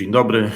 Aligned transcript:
Dzień 0.00 0.10
dobry. 0.10 0.50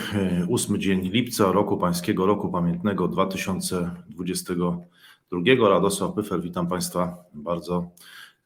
Ósmy 0.49 0.79
dzień 0.79 1.09
lipca 1.09 1.53
roku 1.53 1.77
pańskiego, 1.77 2.27
roku 2.27 2.49
pamiętnego 2.49 3.09
2022. 3.09 5.69
Radosław 5.69 6.15
Pyfer, 6.15 6.43
witam 6.43 6.69
Państwa 6.69 7.25
bardzo 7.35 7.91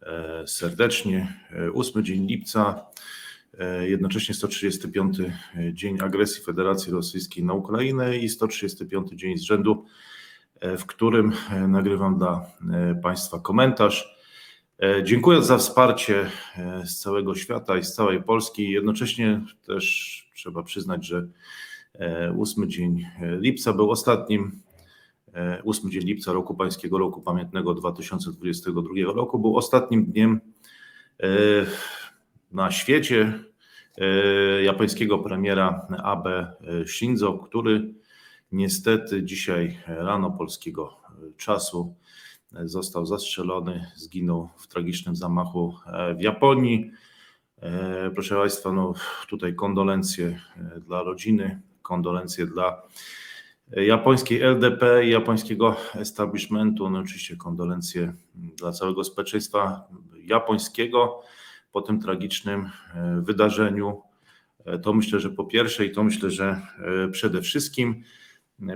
e, 0.03 0.47
serdecznie. 0.47 1.41
E, 1.51 1.73
Ósmy 1.73 2.03
dzień 2.03 2.27
lipca, 2.27 2.87
e, 3.59 3.89
jednocześnie 3.89 4.35
135 4.35 5.19
dzień 5.73 6.01
agresji 6.01 6.45
Federacji 6.45 6.93
Rosyjskiej 6.93 7.45
na 7.45 7.55
Ukrainę 7.55 8.19
i 8.19 8.29
135 8.29 9.11
dzień 9.11 9.39
z 9.39 9.43
rzędu, 9.43 9.85
w 10.79 10.87
którym 10.87 11.33
nagrywam 11.69 12.19
dla 12.19 12.47
Państwa 13.03 13.39
komentarz. 13.39 14.19
Dziękuję 15.05 15.43
za 15.43 15.59
wsparcie 15.59 16.31
z 16.85 16.99
całego 16.99 17.35
świata 17.35 17.79
i 17.79 17.85
z 17.85 17.95
całej 17.95 18.23
Polski. 18.23 18.71
Jednocześnie 18.71 19.41
też 19.67 20.28
trzeba 20.39 20.63
przyznać, 20.63 21.07
że 21.07 21.29
ósmy 22.37 22.69
dzień 22.69 23.07
lipca 23.21 23.73
był 23.73 23.91
ostatnim, 23.91 24.61
ósmy 25.65 25.91
dzień 25.91 26.03
lipca 26.03 26.33
roku 26.33 26.55
pańskiego, 26.55 26.99
roku 26.99 27.23
pamiętnego 27.23 27.75
2022 27.75 29.13
roku 29.15 29.39
był 29.39 29.57
ostatnim 29.57 30.05
dniem 30.05 30.41
na 32.53 32.71
świecie 32.71 33.45
japońskiego 34.63 35.19
premiera 35.19 35.87
Abe 36.03 36.53
Shinzo, 36.87 37.39
który 37.39 37.95
niestety 38.53 39.23
dzisiaj 39.23 39.79
rano 39.87 40.31
polskiego 40.31 40.97
czasu 41.37 41.95
został 42.53 43.07
zastrzelony, 43.07 43.87
zginął 43.97 44.49
w 44.57 44.69
tragicznym 44.69 45.17
zamachu 45.17 45.75
w 46.17 46.21
Japonii. 46.21 46.91
Proszę 48.15 48.35
Państwa, 48.35 48.73
no 48.73 48.95
tutaj 49.29 49.55
kondolencje 49.55 50.41
dla 50.87 51.03
rodziny, 51.03 51.61
kondolencje 51.83 52.47
dla 52.47 52.83
japońskiej 53.71 54.43
LDP 54.43 55.05
i 55.07 55.11
japońskiego 55.11 55.77
establishmentu, 55.95 56.91
no 56.91 56.99
oczywiście 56.99 57.37
kondolencje 57.37 58.13
dla 58.35 58.73
całego 58.73 59.05
społeczeństwa 59.05 59.89
japońskiego 60.25 61.23
po 61.73 61.83
tym 61.83 62.01
tragicznym 62.01 62.71
wydarzeniu. 63.23 64.03
To 64.83 64.93
myślę, 64.93 65.21
że 65.21 65.31
po 65.31 65.45
pierwsze 65.45 65.85
i 65.87 65.93
to 65.93 66.05
myślę, 66.05 66.31
że 66.31 66.61
przede 67.13 67.43
wszystkim 67.43 68.03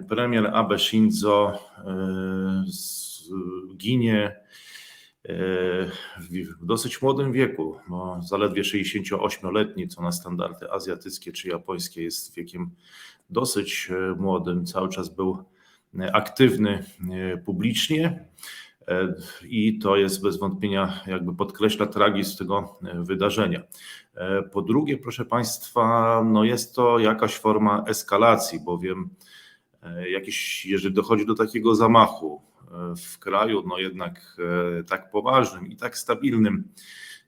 premier 0.08 0.46
Abe 0.46 0.78
Shinzo 0.78 1.58
ginie 3.76 4.36
w 6.18 6.66
dosyć 6.66 7.02
młodym 7.02 7.32
wieku, 7.32 7.76
bo 7.88 8.20
zaledwie 8.22 8.62
68-letni, 8.62 9.88
co 9.88 10.02
na 10.02 10.12
standardy 10.12 10.70
azjatyckie 10.70 11.32
czy 11.32 11.48
japońskie 11.48 12.02
jest 12.02 12.34
wiekiem 12.34 12.70
dosyć 13.30 13.90
młodym. 14.16 14.66
Cały 14.66 14.88
czas 14.88 15.08
był 15.08 15.44
aktywny 16.12 16.84
publicznie 17.44 18.24
i 19.44 19.78
to 19.78 19.96
jest 19.96 20.22
bez 20.22 20.38
wątpienia 20.38 21.00
jakby 21.06 21.34
podkreśla 21.34 21.86
tragizm 21.86 22.38
tego 22.38 22.78
wydarzenia. 22.94 23.62
Po 24.52 24.62
drugie, 24.62 24.98
proszę 24.98 25.24
Państwa, 25.24 26.22
no 26.24 26.44
jest 26.44 26.74
to 26.74 26.98
jakaś 26.98 27.38
forma 27.38 27.84
eskalacji, 27.86 28.60
bowiem 28.60 29.10
jakiś, 30.10 30.66
jeżeli 30.66 30.94
dochodzi 30.94 31.26
do 31.26 31.34
takiego 31.34 31.74
zamachu, 31.74 32.42
w 32.96 33.18
kraju, 33.18 33.62
no 33.66 33.78
jednak 33.78 34.36
e, 34.80 34.84
tak 34.84 35.10
poważnym 35.10 35.66
i 35.66 35.76
tak 35.76 35.98
stabilnym 35.98 36.68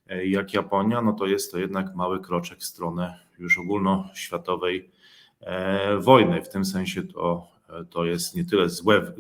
e, 0.09 0.27
jak 0.27 0.55
Japonia, 0.55 1.03
no 1.03 1.13
to 1.13 1.27
jest 1.27 1.53
to 1.53 1.59
jednak 1.59 1.95
mały 1.95 2.21
kroczek 2.21 2.59
w 2.59 2.65
stronę 2.65 3.19
już 3.39 3.59
ogólnoświatowej 3.59 4.91
e, 5.41 5.99
wojny. 5.99 6.43
W 6.43 6.49
tym 6.49 6.65
sensie 6.65 7.03
to, 7.03 7.49
to 7.91 8.05
jest 8.05 8.37
nie 8.37 8.45
tyle 8.45 8.69
złe, 8.69 9.13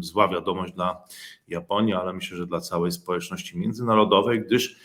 zła 0.00 0.28
wiadomość 0.28 0.74
dla 0.74 1.04
Japonii, 1.48 1.94
ale 1.94 2.12
myślę, 2.12 2.36
że 2.36 2.46
dla 2.46 2.60
całej 2.60 2.92
społeczności 2.92 3.58
międzynarodowej, 3.58 4.40
gdyż 4.40 4.76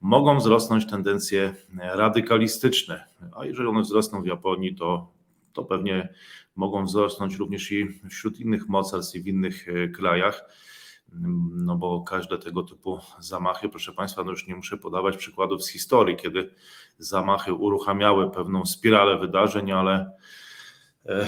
mogą 0.00 0.38
wzrosnąć 0.38 0.86
tendencje 0.86 1.54
radykalistyczne, 1.78 3.04
a 3.36 3.44
jeżeli 3.44 3.68
one 3.68 3.82
wzrosną 3.82 4.22
w 4.22 4.26
Japonii, 4.26 4.74
to, 4.74 5.13
to 5.54 5.64
pewnie 5.64 6.08
mogą 6.56 6.84
wzrosnąć 6.84 7.36
również 7.36 7.72
i 7.72 7.88
wśród 8.10 8.40
innych 8.40 8.68
mocarstw 8.68 9.14
i 9.14 9.22
w 9.22 9.26
innych 9.26 9.68
e, 9.68 9.88
krajach. 9.88 10.44
No 11.52 11.76
bo 11.76 12.02
każde 12.02 12.38
tego 12.38 12.62
typu 12.62 12.98
zamachy, 13.20 13.68
proszę 13.68 13.92
Państwa, 13.92 14.24
no 14.24 14.30
już 14.30 14.46
nie 14.46 14.56
muszę 14.56 14.76
podawać 14.76 15.16
przykładów 15.16 15.64
z 15.64 15.68
historii, 15.68 16.16
kiedy 16.16 16.50
zamachy 16.98 17.52
uruchamiały 17.52 18.30
pewną 18.30 18.66
spiralę 18.66 19.18
wydarzeń, 19.18 19.72
ale 19.72 20.10
e, 21.06 21.22
e, 21.22 21.24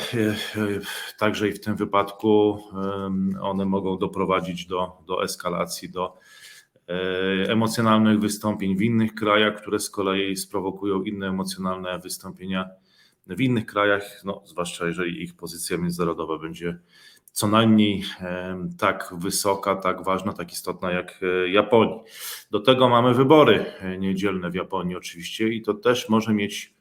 także 1.19 1.49
i 1.49 1.53
w 1.53 1.61
tym 1.61 1.77
wypadku 1.77 2.63
one 3.43 3.65
mogą 3.65 3.99
doprowadzić 3.99 4.67
do, 4.67 4.93
do 5.07 5.25
eskalacji, 5.25 5.91
do 5.91 6.19
emocjonalnych 7.49 8.21
wystąpień 8.21 8.77
w 8.77 8.83
innych 8.83 9.15
krajach, 9.15 9.61
które 9.61 9.79
z 9.79 9.91
kolei 9.91 10.37
sprowokują 10.37 11.03
inne 11.03 11.29
emocjonalne 11.29 11.99
wystąpienia 11.99 12.71
w 13.27 13.41
innych 13.41 13.67
krajach, 13.67 14.23
no, 14.25 14.43
zwłaszcza 14.45 14.87
jeżeli 14.87 15.23
ich 15.23 15.35
pozycja 15.35 15.79
międzynarodowa 15.79 16.39
będzie 16.39 16.79
co 17.37 17.49
najmniej 17.49 18.05
tak 18.79 19.15
wysoka, 19.19 19.77
tak 19.77 20.05
ważna, 20.05 20.33
tak 20.33 20.53
istotna 20.53 20.91
jak 20.91 21.21
e, 21.23 21.49
Japonii. 21.49 22.01
Do 22.51 22.61
tego 22.61 22.89
mamy 22.89 23.15
wybory 23.15 23.65
e, 23.81 23.99
niedzielne 23.99 24.51
w 24.51 24.55
Japonii 24.55 24.97
oczywiście 24.97 25.49
i 25.49 25.63
to 25.63 25.75
też 25.75 26.09
może 26.09 26.35
mieć 26.35 26.75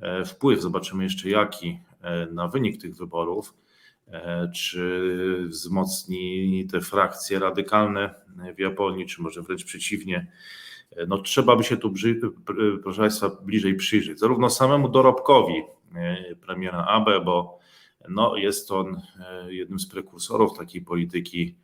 e, 0.00 0.24
wpływ, 0.24 0.60
zobaczymy 0.60 1.04
jeszcze 1.04 1.28
jaki, 1.28 1.78
na 2.32 2.48
wynik 2.48 2.80
tych 2.80 2.96
wyborów, 2.96 3.54
czy 4.54 5.08
wzmocni 5.48 6.66
te 6.72 6.80
frakcje 6.80 7.38
radykalne 7.38 8.14
w 8.56 8.58
Japonii, 8.58 9.06
czy 9.06 9.22
może 9.22 9.42
wręcz 9.42 9.64
przeciwnie. 9.64 10.32
No, 11.08 11.18
trzeba 11.18 11.56
by 11.56 11.64
się 11.64 11.76
tu, 11.76 11.92
proszę 12.82 13.00
Państwa, 13.00 13.30
bliżej 13.42 13.74
przyjrzeć, 13.74 14.18
zarówno 14.18 14.50
samemu 14.50 14.88
dorobkowi 14.88 15.62
premiera 16.40 16.86
Abe, 16.86 17.20
bo 17.20 17.58
no, 18.08 18.36
jest 18.36 18.70
on 18.72 19.00
e, 19.20 19.54
jednym 19.54 19.78
z 19.78 19.88
prekursorów 19.88 20.58
takiej 20.58 20.82
polityki 20.82 21.56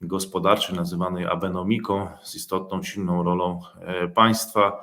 gospodarczej 0.00 0.76
nazywanej 0.76 1.26
abenomiką 1.26 2.08
z 2.22 2.34
istotną, 2.34 2.82
silną 2.82 3.22
rolą 3.22 3.60
e, 3.80 4.08
państwa. 4.08 4.82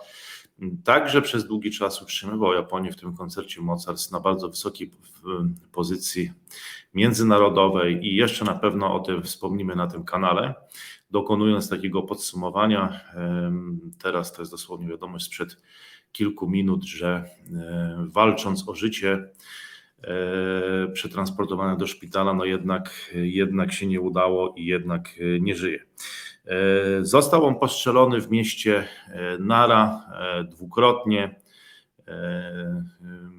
Także 0.84 1.22
przez 1.22 1.47
długi 1.47 1.72
czas 1.72 2.01
utrzymywał 2.01 2.53
Japonię 2.53 2.91
w 2.91 2.95
tym 2.95 3.17
koncercie 3.17 3.61
mocarstw 3.61 4.11
na 4.11 4.19
bardzo 4.19 4.50
wysokiej 4.50 4.91
pozycji 5.72 6.31
międzynarodowej 6.94 8.05
i 8.05 8.16
jeszcze 8.16 8.45
na 8.45 8.53
pewno 8.53 8.94
o 8.94 9.00
tym 9.00 9.23
wspomnimy 9.23 9.75
na 9.75 9.88
tym 9.88 10.03
kanale. 10.03 10.53
Dokonując 11.11 11.69
takiego 11.69 12.03
podsumowania, 12.03 13.00
teraz 14.03 14.34
to 14.34 14.41
jest 14.41 14.51
dosłownie 14.51 14.88
wiadomość 14.88 15.25
sprzed 15.25 15.57
kilku 16.15 16.49
minut, 16.49 16.83
że 16.83 17.07
e, 17.53 18.07
walcząc 18.09 18.69
o 18.69 18.75
życie, 18.75 19.29
e, 20.03 20.87
przetransportowane 20.93 21.77
do 21.77 21.87
szpitala, 21.87 22.33
no 22.33 22.45
jednak, 22.45 23.11
jednak 23.13 23.73
się 23.73 23.87
nie 23.87 24.01
udało 24.01 24.53
i 24.57 24.65
jednak 24.65 25.09
e, 25.19 25.39
nie 25.39 25.55
żyje. 25.55 25.79
Został 27.01 27.45
on 27.45 27.55
postrzelony 27.55 28.21
w 28.21 28.31
mieście 28.31 28.87
Nara 29.39 30.05
dwukrotnie 30.49 31.35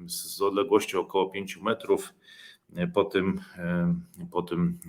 z 0.05 0.41
odległości 0.41 0.97
około 0.97 1.29
5 1.29 1.57
metrów. 1.57 2.13
Po 2.93 3.03
tym, 3.03 3.41
po 4.31 4.41
tym 4.41 4.79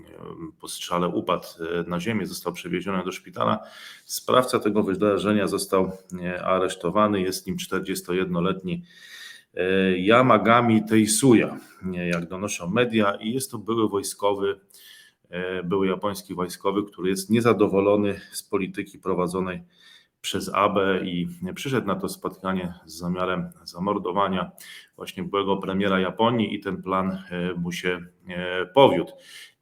postrzale 0.60 1.08
upadł 1.08 1.46
na 1.86 2.00
ziemię, 2.00 2.26
został 2.26 2.52
przewieziony 2.52 3.04
do 3.04 3.12
szpitala. 3.12 3.60
Sprawca 4.04 4.58
tego 4.58 4.82
wydarzenia 4.82 5.46
został 5.46 5.92
aresztowany. 6.44 7.20
Jest 7.20 7.46
nim 7.46 7.56
41-letni 7.56 8.84
Yamagami 9.96 10.84
Teisuya, 10.84 11.58
jak 11.92 12.28
donoszą 12.28 12.70
media, 12.70 13.14
i 13.14 13.32
jest 13.32 13.50
to 13.50 13.58
były 13.58 13.88
wojskowy, 13.88 14.60
były 15.64 15.86
japoński 15.86 16.34
wojskowy, 16.34 16.82
który 16.84 17.10
jest 17.10 17.30
niezadowolony 17.30 18.20
z 18.32 18.42
polityki 18.42 18.98
prowadzonej 18.98 19.62
przez 20.20 20.54
AB 20.54 20.78
i 21.04 21.28
przyszedł 21.54 21.86
na 21.86 21.94
to 21.94 22.08
spotkanie 22.08 22.74
z 22.86 22.98
zamiarem 22.98 23.50
zamordowania 23.64 24.50
właśnie 24.96 25.22
byłego 25.22 25.56
premiera 25.56 26.00
Japonii 26.00 26.54
i 26.54 26.60
ten 26.60 26.82
plan 26.82 27.10
e, 27.10 27.54
mu 27.54 27.72
się 27.72 28.00
e, 28.28 28.66
powiódł. 28.66 29.12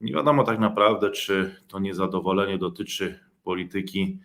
Nie 0.00 0.12
wiadomo 0.12 0.44
tak 0.44 0.58
naprawdę, 0.58 1.10
czy 1.10 1.56
to 1.68 1.78
niezadowolenie 1.78 2.58
dotyczy 2.58 3.20
polityki 3.44 4.20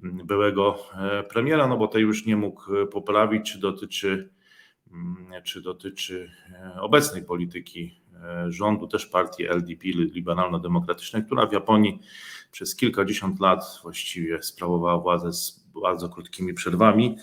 byłego 0.00 0.78
e, 0.94 1.22
premiera, 1.22 1.66
no 1.66 1.76
bo 1.76 1.88
tej 1.88 2.02
już 2.02 2.26
nie 2.26 2.36
mógł 2.36 2.86
poprawić, 2.92 3.52
czy 3.52 3.58
dotyczy, 3.58 4.30
czy 5.44 5.62
dotyczy 5.62 6.30
obecnej 6.80 7.22
polityki 7.22 8.00
rządu, 8.48 8.86
też 8.86 9.06
partii 9.06 9.46
LDP, 9.46 9.88
liberalno-demokratycznej, 9.88 11.24
która 11.24 11.46
w 11.46 11.52
Japonii 11.52 12.00
przez 12.50 12.76
kilkadziesiąt 12.76 13.40
lat 13.40 13.80
właściwie 13.82 14.42
sprawowała 14.42 14.98
władzę 14.98 15.32
z 15.32 15.67
bardzo 15.80 16.08
krótkimi 16.08 16.54
przerwami. 16.54 17.16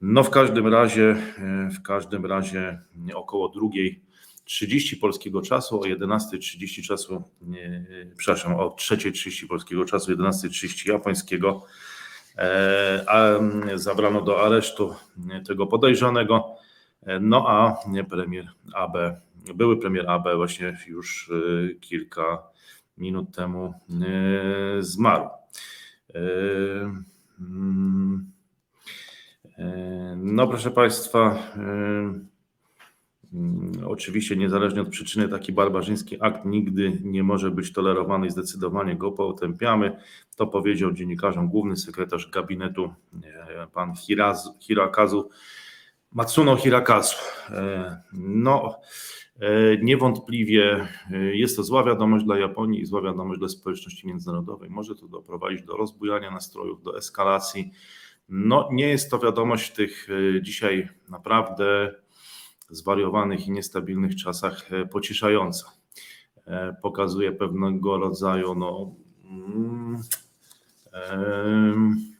No 0.00 0.22
w 0.22 0.30
każdym 0.30 0.66
razie, 0.66 1.16
e, 1.38 1.70
w 1.70 1.82
każdym 1.82 2.26
razie 2.26 2.80
około 3.14 3.48
drugiej 3.48 4.02
30 4.44 4.96
polskiego 4.96 5.42
czasu, 5.42 5.80
o 5.80 5.84
11.30 5.84 6.82
czasu, 6.82 7.22
nie, 7.42 7.86
przepraszam, 8.16 8.54
o 8.54 8.68
3.30 8.68 9.48
polskiego 9.48 9.84
czasu, 9.84 10.12
11.30 10.12 10.88
japońskiego, 10.92 11.64
e, 12.36 13.04
a 13.06 13.38
zabrano 13.74 14.20
do 14.20 14.42
aresztu 14.42 14.94
tego 15.46 15.66
podejrzanego, 15.66 16.54
e, 17.02 17.20
no 17.20 17.48
a 17.48 17.76
premier 18.10 18.48
AB, 18.74 18.96
były 19.54 19.76
premier 19.80 20.10
AB 20.10 20.24
właśnie 20.36 20.78
już 20.86 21.30
e, 21.30 21.74
kilka 21.74 22.42
minut 22.98 23.36
temu 23.36 23.74
e, 23.90 24.82
zmarł. 24.82 25.24
E, 25.24 26.18
e, 26.18 27.17
No, 30.16 30.48
proszę 30.48 30.70
Państwa, 30.70 31.38
e, 31.56 32.38
Mm, 33.32 33.72
Oczywiście, 33.86 34.36
niezależnie 34.36 34.82
od 34.82 34.88
przyczyny, 34.88 35.28
taki 35.28 35.52
barbarzyński 35.52 36.16
akt 36.20 36.44
nigdy 36.44 36.98
nie 37.04 37.22
może 37.22 37.50
być 37.50 37.72
tolerowany 37.72 38.26
i 38.26 38.30
zdecydowanie 38.30 38.96
go 38.96 39.12
potępiamy. 39.12 39.96
To 40.36 40.46
powiedział 40.46 40.92
dziennikarzom 40.92 41.48
główny 41.48 41.76
sekretarz 41.76 42.30
gabinetu 42.30 42.94
e, 43.24 43.66
pan 43.72 43.94
Hirakazu, 44.60 45.30
Matsuno 46.12 46.56
Hirakazu. 46.56 47.16
E, 47.50 48.02
No, 48.12 48.80
e, 48.80 49.27
niewątpliwie 49.82 50.88
e, 51.10 51.36
jest 51.36 51.56
to 51.56 51.62
zła 51.62 51.84
wiadomość 51.84 52.24
dla 52.24 52.38
Japonii 52.38 52.80
i 52.80 52.86
zła 52.86 53.02
wiadomość 53.02 53.38
dla 53.38 53.48
społeczności 53.48 54.06
międzynarodowej. 54.06 54.70
Może 54.70 54.94
to 54.94 55.08
doprowadzić 55.08 55.62
do 55.62 55.76
rozbujania 55.76 56.30
nastrojów, 56.30 56.82
do 56.82 56.98
eskalacji. 56.98 57.72
No, 58.28 58.68
nie 58.72 58.88
jest 58.88 59.10
to 59.10 59.18
wiadomość 59.18 59.70
w 59.70 59.76
tych 59.76 60.08
e, 60.10 60.42
dzisiaj 60.42 60.88
naprawdę 61.08 61.94
zwariowanych 62.70 63.46
i 63.46 63.50
niestabilnych 63.50 64.16
czasach 64.16 64.72
e, 64.72 64.86
pocieszająca. 64.86 65.72
E, 66.46 66.76
Pokazuje 66.82 67.32
pewnego 67.32 67.98
rodzaju, 67.98 68.54
no, 68.54 68.94
mm, 69.24 69.98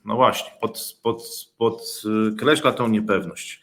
no 0.05 0.17
właśnie, 0.17 0.51
pod, 0.61 0.99
pod, 1.03 1.23
podkreśla 1.59 2.73
tą 2.73 2.89
niepewność. 2.89 3.63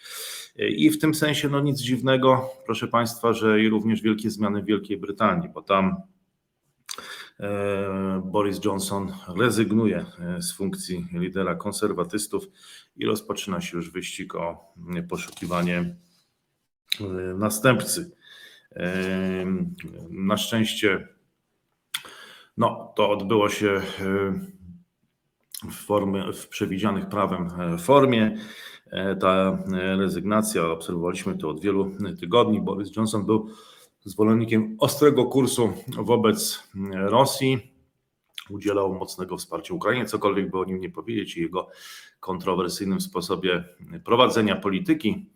I 0.56 0.90
w 0.90 1.00
tym 1.00 1.16
sensie, 1.16 1.50
no 1.50 1.60
nic 1.60 1.80
dziwnego, 1.82 2.50
proszę 2.66 2.88
Państwa, 2.88 3.34
że 3.34 3.62
i 3.62 3.70
również 3.70 4.02
wielkie 4.02 4.30
zmiany 4.30 4.62
w 4.62 4.66
Wielkiej 4.66 4.98
Brytanii, 4.98 5.50
bo 5.50 5.62
tam 5.62 5.96
e, 7.40 8.22
Boris 8.26 8.66
Johnson 8.66 9.14
rezygnuje 9.38 10.06
e, 10.20 10.42
z 10.42 10.54
funkcji 10.54 11.08
lidera 11.14 11.56
konserwatystów 11.56 12.48
i 12.96 13.06
rozpoczyna 13.06 13.62
się 13.62 13.78
już 13.78 13.92
wyścig 13.92 14.36
o 14.36 14.74
e, 14.96 15.04
poszukiwanie 15.04 15.96
następcy. 17.38 18.12
Na 20.10 20.38
szczęście 20.38 21.08
no, 22.58 22.94
to 22.96 23.10
odbyło 23.10 23.50
się 23.50 23.82
w, 25.64 25.86
formie, 25.86 26.34
w 26.34 26.48
przewidzianych 26.48 27.10
prawem 27.10 27.50
e, 27.60 27.78
formie. 27.78 28.38
E, 28.92 29.16
Ta 29.16 29.58
e, 29.74 29.96
rezygnacja, 29.98 30.68
obserwowaliśmy 30.68 31.38
to 31.38 31.50
od 31.50 31.62
wielu 31.62 31.92
tygodni. 32.20 32.62
Boris 32.62 32.96
Johnson 32.96 33.26
był 33.26 33.50
zwolennikiem 34.04 34.76
ostrego 34.80 35.26
kursu 35.26 35.74
wobec 35.98 36.64
Rosji. 36.94 37.72
Udzielał 38.50 38.94
mocnego 38.94 39.38
wsparcia 39.38 39.74
Ukrainie, 39.74 40.06
cokolwiek 40.06 40.52
by 40.52 40.60
o 40.60 40.66
nim 40.66 40.80
nie 40.80 40.90
powiedzieć, 40.90 41.38
i 41.38 41.42
jego 41.42 41.68
kontrowersyjnym 42.20 43.02
sposobie 43.02 43.64
prowadzenia 44.04 44.56
polityki. 44.56 45.30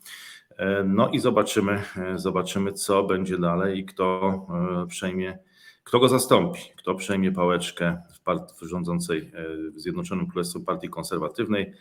No 0.86 1.10
i 1.10 1.19
zobaczymy, 1.19 1.83
zobaczymy, 2.15 2.74
co 2.74 3.04
będzie 3.04 3.38
dalej 3.38 3.80
i 3.80 3.86
kto 3.86 4.48
przejmie, 4.89 5.39
kto 5.89 6.00
go 6.00 6.07
zastąpi, 6.07 6.59
kto 6.75 6.95
przejmie 6.95 7.31
pałeczkę 7.31 8.01
w, 8.13 8.24
part- 8.24 8.53
w 8.62 8.68
rządzącej 8.68 9.19
e, 9.19 9.71
w 9.71 9.80
Zjednoczonym 9.80 10.27
Królestwie 10.27 10.59
Partii 10.59 10.89
Konserwatywnej. 10.89 11.74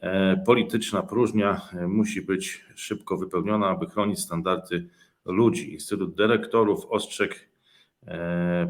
E, 0.00 0.42
Polityczna 0.46 1.02
próżnia 1.02 1.60
e, 1.72 1.88
musi 1.88 2.22
być 2.22 2.64
szybko 2.74 3.16
wypełniona, 3.16 3.68
aby 3.68 3.86
chronić 3.86 4.20
standardy 4.20 4.88
ludzi. 5.24 5.72
Instytut 5.72 6.14
Dyrektorów 6.14 6.86
ostrzegł, 6.88 7.34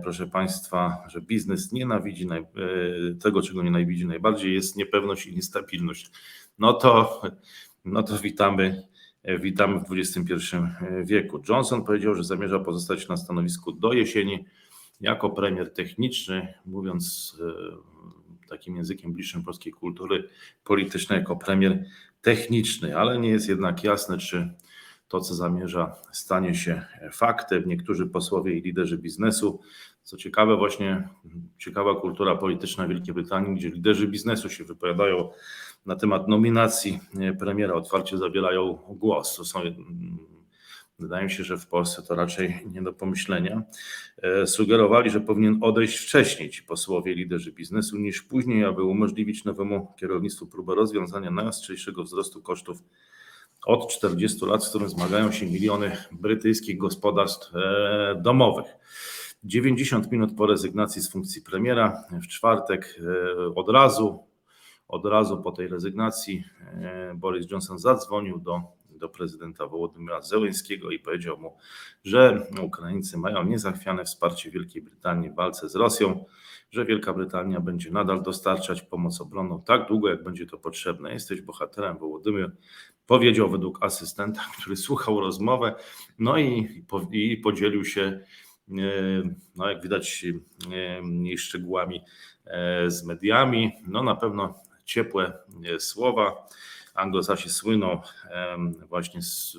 proszę 0.03 0.27
Państwa, 0.27 1.05
że 1.09 1.21
biznes 1.21 1.73
nienawidzi 1.73 2.27
naj, 2.27 2.47
tego, 3.23 3.43
czego 3.43 3.63
nienawidzi 3.63 4.07
najbardziej, 4.07 4.55
jest 4.55 4.77
niepewność 4.77 5.27
i 5.27 5.35
niestabilność. 5.35 6.11
No 6.59 6.73
to, 6.73 7.23
no 7.85 8.03
to 8.03 8.19
witamy, 8.19 8.83
witamy 9.41 9.81
w 9.81 9.93
XXI 9.93 10.57
wieku. 11.05 11.43
Johnson 11.49 11.85
powiedział, 11.85 12.15
że 12.15 12.25
zamierza 12.25 12.59
pozostać 12.59 13.09
na 13.09 13.17
stanowisku 13.17 13.73
do 13.73 13.93
jesieni 13.93 14.45
jako 15.01 15.31
premier 15.31 15.73
techniczny, 15.73 16.55
mówiąc 16.67 17.37
e, 17.41 18.49
takim 18.49 18.77
językiem 18.77 19.13
bliższym 19.13 19.43
polskiej 19.43 19.73
kultury 19.73 20.29
politycznej, 20.65 21.19
jako 21.19 21.37
premier 21.37 21.85
techniczny, 22.23 22.97
ale 22.97 23.19
nie 23.19 23.29
jest 23.29 23.49
jednak 23.49 23.85
jasne, 23.85 24.19
czy 24.19 24.55
to, 25.09 25.21
co 25.21 25.35
zamierza, 25.35 25.97
stanie 26.13 26.55
się 26.55 26.83
faktem. 27.13 27.63
Niektórzy 27.67 28.07
posłowie 28.07 28.59
i 28.59 28.63
liderzy 28.63 28.99
biznesu, 28.99 29.61
co 30.03 30.17
ciekawe, 30.17 30.57
właśnie 30.57 31.09
ciekawa 31.59 32.01
kultura 32.01 32.37
polityczna 32.37 32.89
Wielkiej 32.89 33.15
Brytanii, 33.15 33.57
gdzie 33.57 33.69
liderzy 33.69 34.09
biznesu 34.09 34.51
się 34.51 34.65
wypowiadają 34.65 35.31
na 35.87 35.97
temat 35.97 36.29
nominacji 36.29 37.01
premiera, 37.39 37.75
otwarcie 37.75 38.19
zabierają 38.19 38.79
głos. 38.89 39.37
To 39.37 39.45
są, 39.45 39.61
wydaje 41.01 41.25
mi 41.25 41.31
się, 41.31 41.45
że 41.45 41.59
w 41.59 41.67
Polsce 41.67 42.03
to 42.03 42.15
raczej 42.15 42.61
nie 42.75 42.83
do 42.83 42.93
pomyślenia. 42.93 43.63
E, 44.23 44.47
Sugerowali, 44.47 45.11
że 45.11 45.21
powinien 45.21 45.59
odejść 45.61 45.99
wcześniej 45.99 46.51
ci 46.51 46.63
posłowie, 46.63 47.15
liderzy 47.15 47.53
biznesu, 47.53 47.99
niż 47.99 48.23
później, 48.23 48.65
aby 48.65 48.83
umożliwić 48.83 49.45
nowemu 49.45 49.95
kierownictwu 50.01 50.47
próbę 50.47 50.75
rozwiązania 50.75 51.31
najostrzejszego 51.31 52.05
wzrostu 52.05 52.43
kosztów 52.43 52.83
od 53.67 53.93
40 53.93 54.47
lat, 54.47 54.65
z 54.65 54.69
którym 54.69 54.89
zmagają 54.89 55.33
się 55.33 55.47
miliony 55.47 55.97
brytyjskich 56.13 56.79
gospodarstw 56.79 57.57
e, 57.57 58.21
domowych. 58.23 58.67
90 59.45 60.13
minut 60.13 60.37
po 60.37 60.47
rezygnacji 60.47 61.03
z 61.03 61.11
funkcji 61.11 61.43
premiera 61.43 62.05
w 62.23 62.27
czwartek 62.27 63.01
e, 63.01 63.55
od 63.55 63.69
razu, 63.69 64.25
od 64.89 65.07
razu 65.07 65.43
po 65.43 65.53
tej 65.53 65.69
rezygnacji 65.69 66.45
Boris 67.15 67.51
Johnson 67.51 67.79
zadzwonił 67.79 68.39
do, 68.39 68.63
do 69.01 69.09
prezydenta 69.09 69.67
Wołodymyra 69.67 70.23
Zełenskiego 70.23 70.91
i 70.91 70.99
powiedział 70.99 71.39
mu, 71.39 71.57
że 72.05 72.47
Ukraińcy 72.63 73.19
mają 73.19 73.45
niezachwiane 73.45 74.05
wsparcie 74.05 74.51
Wielkiej 74.51 74.83
Brytanii 74.83 75.31
w 75.31 75.35
walce 75.35 75.69
z 75.69 75.77
Rosją, 75.77 76.25
że 76.71 76.85
Wielka 76.85 77.13
Brytania 77.13 77.61
będzie 77.61 77.91
nadal 77.91 78.23
dostarczać 78.23 78.83
pomoc 78.83 79.21
obronną 79.21 79.63
tak 79.63 79.89
długo, 79.89 80.09
jak 80.09 80.25
będzie 80.25 80.47
to 80.47 80.59
potrzebne. 80.59 81.13
Jesteś 81.13 81.41
bohaterem, 81.41 81.99
Wołodymyr 81.99 82.57
powiedział 83.07 83.51
według 83.51 83.85
asystenta, 83.85 84.41
który 84.59 84.77
słuchał 84.77 85.21
rozmowę, 85.21 85.75
no 86.19 86.39
i, 86.39 86.85
i 87.13 87.37
podzielił 87.37 87.85
się, 87.85 88.03
e, 88.03 88.25
no 89.57 89.71
jak 89.71 89.83
widać, 89.83 90.25
e, 90.73 91.03
mniej 91.03 91.39
szczegółami 91.39 92.01
e, 92.47 92.91
z 92.91 93.05
mediami. 93.05 93.73
No 93.87 94.03
na 94.03 94.17
pewno 94.17 94.55
ciepłe 94.85 95.33
słowa. 95.79 96.47
Anglosasi 96.95 97.49
słyną 97.51 98.01
właśnie 98.89 99.23
z 99.23 99.59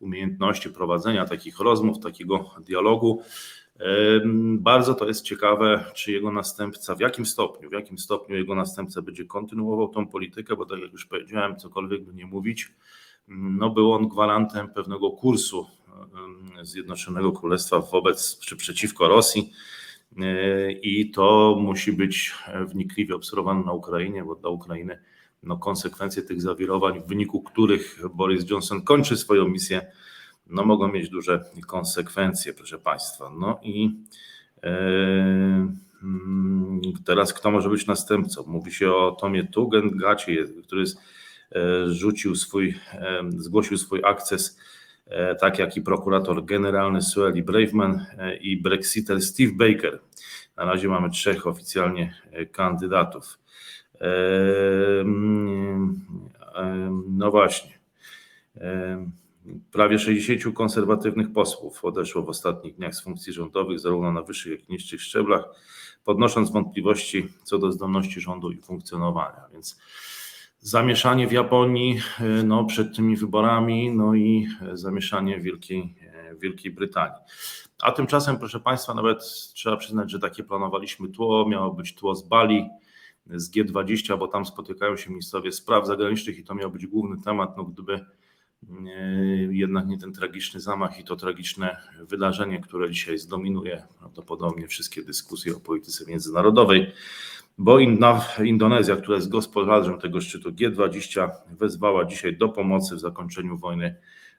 umiejętności 0.00 0.70
prowadzenia 0.70 1.24
takich 1.24 1.60
rozmów, 1.60 1.98
takiego 1.98 2.50
dialogu. 2.60 3.22
Bardzo 4.58 4.94
to 4.94 5.06
jest 5.08 5.24
ciekawe, 5.24 5.84
czy 5.94 6.12
jego 6.12 6.32
następca, 6.32 6.94
w 6.94 7.00
jakim 7.00 7.26
stopniu, 7.26 7.70
w 7.70 7.72
jakim 7.72 7.98
stopniu 7.98 8.36
jego 8.36 8.54
następca 8.54 9.02
będzie 9.02 9.24
kontynuował 9.24 9.88
tą 9.88 10.06
politykę, 10.06 10.56
bo 10.56 10.66
tak 10.66 10.80
jak 10.80 10.92
już 10.92 11.06
powiedziałem, 11.06 11.56
cokolwiek 11.56 12.04
by 12.04 12.14
nie 12.14 12.26
mówić, 12.26 12.72
no 13.28 13.70
był 13.70 13.92
on 13.92 14.08
gwarantem 14.08 14.68
pewnego 14.68 15.10
kursu 15.10 15.66
Zjednoczonego 16.62 17.32
Królestwa 17.32 17.80
wobec 17.80 18.38
czy 18.38 18.56
przeciwko 18.56 19.08
Rosji. 19.08 19.52
E, 20.18 20.72
I 20.72 21.10
to 21.10 21.56
musi 21.60 21.92
być 21.92 22.34
wnikliwie 22.66 23.14
obserwowane 23.14 23.64
na 23.64 23.72
Ukrainie, 23.72 24.24
bo 24.24 24.34
dla 24.34 24.50
Ukrainy 24.50 25.02
no, 25.42 25.58
konsekwencje 25.58 26.22
tych 26.22 26.42
zawirowań, 26.42 27.00
w 27.00 27.06
wyniku 27.06 27.42
których 27.42 27.98
Boris 28.14 28.50
Johnson 28.50 28.82
kończy 28.82 29.16
swoją 29.16 29.48
misję, 29.48 29.86
no, 30.46 30.64
mogą 30.64 30.88
mieć 30.88 31.08
duże 31.08 31.44
konsekwencje, 31.66 32.52
proszę 32.52 32.78
Państwa. 32.78 33.30
No 33.38 33.60
i 33.62 33.90
mm, 36.02 36.80
teraz 37.04 37.32
kto 37.32 37.50
może 37.50 37.68
być 37.68 37.86
następcą? 37.86 38.44
Mówi 38.46 38.72
się 38.72 38.92
o 38.92 39.12
Tomie 39.20 39.44
Tugendgacie, 39.44 40.44
który 40.66 40.84
e, 40.84 41.90
rzucił 41.90 42.34
swój, 42.34 42.74
e, 42.92 43.22
zgłosił 43.36 43.78
swój 43.78 44.00
akces, 44.04 44.58
e, 45.06 45.34
tak 45.34 45.58
jak 45.58 45.76
i 45.76 45.82
prokurator 45.82 46.44
generalny 46.44 47.02
Sueli 47.02 47.42
Braveman 47.42 48.06
i 48.40 48.56
brexiter 48.56 49.22
Steve 49.22 49.52
Baker. 49.52 50.00
Na 50.56 50.64
razie 50.64 50.88
mamy 50.88 51.10
trzech 51.10 51.46
oficjalnie 51.46 52.14
kandydatów. 52.52 53.39
No 57.08 57.30
właśnie. 57.30 57.78
Prawie 59.72 59.98
60 59.98 60.54
konserwatywnych 60.54 61.32
posłów 61.32 61.84
odeszło 61.84 62.22
w 62.22 62.28
ostatnich 62.28 62.74
dniach 62.74 62.94
z 62.94 63.02
funkcji 63.02 63.32
rządowych, 63.32 63.80
zarówno 63.80 64.12
na 64.12 64.22
wyższych, 64.22 64.52
jak 64.52 64.68
i 64.68 64.72
niższych 64.72 65.02
szczeblach, 65.02 65.44
podnosząc 66.04 66.50
wątpliwości 66.50 67.28
co 67.42 67.58
do 67.58 67.72
zdolności 67.72 68.20
rządu 68.20 68.50
i 68.50 68.56
funkcjonowania. 68.56 69.42
Więc 69.52 69.78
zamieszanie 70.60 71.26
w 71.26 71.32
Japonii 71.32 72.00
e, 72.20 72.42
no, 72.42 72.64
przed 72.64 72.96
tymi 72.96 73.16
wyborami, 73.16 73.92
no 73.92 74.14
i 74.14 74.48
e, 74.62 74.76
zamieszanie 74.76 75.38
w 75.38 75.42
Wielkiej, 75.42 75.94
e, 76.02 76.34
Wielkiej 76.34 76.72
Brytanii. 76.72 77.20
A 77.82 77.92
tymczasem, 77.92 78.38
proszę 78.38 78.60
Państwa, 78.60 78.94
nawet 78.94 79.18
trzeba 79.54 79.76
przyznać, 79.76 80.10
że 80.10 80.18
takie 80.18 80.44
planowaliśmy 80.44 81.08
tło, 81.08 81.48
miało 81.48 81.70
być 81.72 81.94
tło 81.94 82.14
z 82.14 82.28
Bali, 82.28 82.68
z 83.34 83.50
G20, 83.50 84.18
bo 84.18 84.28
tam 84.28 84.46
spotykają 84.46 84.96
się 84.96 85.10
ministrowie 85.10 85.52
spraw 85.52 85.86
zagranicznych 85.86 86.38
i 86.38 86.44
to 86.44 86.54
miał 86.54 86.70
być 86.70 86.86
główny 86.86 87.22
temat, 87.22 87.56
no 87.56 87.64
gdyby 87.64 88.00
nie- 88.62 89.48
jednak 89.50 89.86
nie 89.86 89.98
ten 89.98 90.12
tragiczny 90.12 90.60
zamach 90.60 90.98
i 90.98 91.04
to 91.04 91.16
tragiczne 91.16 91.76
wydarzenie, 92.00 92.60
które 92.60 92.90
dzisiaj 92.90 93.18
zdominuje 93.18 93.82
prawdopodobnie 93.98 94.68
wszystkie 94.68 95.02
dyskusje 95.02 95.56
o 95.56 95.60
polityce 95.60 96.04
międzynarodowej, 96.06 96.92
bo 97.58 97.78
Indonezja, 98.44 98.96
która 98.96 99.16
jest 99.16 99.28
gospodarzem 99.28 99.98
tego 99.98 100.20
szczytu 100.20 100.50
G20, 100.50 101.30
wezwała 101.50 102.04
dzisiaj 102.04 102.36
do 102.36 102.48
pomocy 102.48 102.96
w 102.96 103.00
zakończeniu 103.00 103.58
wojny 103.58 103.96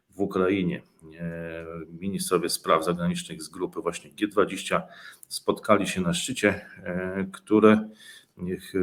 w 0.09 0.19
Ukrainie. 0.19 0.81
E, 1.19 1.65
Ministrowie 1.99 2.49
spraw 2.49 2.85
zagranicznych 2.85 3.43
z 3.43 3.49
grupy 3.49 3.81
właśnie 3.81 4.11
G20 4.11 4.81
spotkali 5.27 5.87
się 5.87 6.01
na 6.01 6.13
szczycie, 6.13 6.65
e, 6.83 7.27
które 7.31 7.89
niech 8.37 8.75
e, 8.75 8.79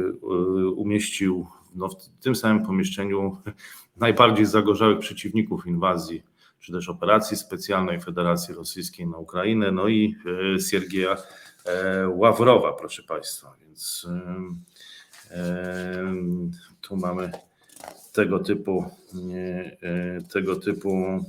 umieścił 0.67 1.47
no, 1.75 1.89
w 1.89 1.95
tym 2.19 2.35
samym 2.35 2.65
pomieszczeniu 2.65 3.37
najbardziej 3.97 4.45
zagorzałych 4.45 4.99
przeciwników 4.99 5.67
inwazji, 5.67 6.23
czy 6.59 6.71
też 6.71 6.89
operacji 6.89 7.37
specjalnej 7.37 8.01
Federacji 8.01 8.53
Rosyjskiej 8.55 9.07
na 9.07 9.17
Ukrainę, 9.17 9.71
no 9.71 9.87
i 9.87 10.15
e, 10.55 10.59
Siergieja 10.59 11.15
e, 11.65 12.09
Ławrowa, 12.09 12.73
proszę 12.73 13.03
Państwa. 13.03 13.55
Więc 13.61 14.07
tu 16.81 16.97
mamy 16.97 17.31
tego 18.13 18.39
typu 18.39 18.85
tego 20.33 20.55
typu 20.55 21.25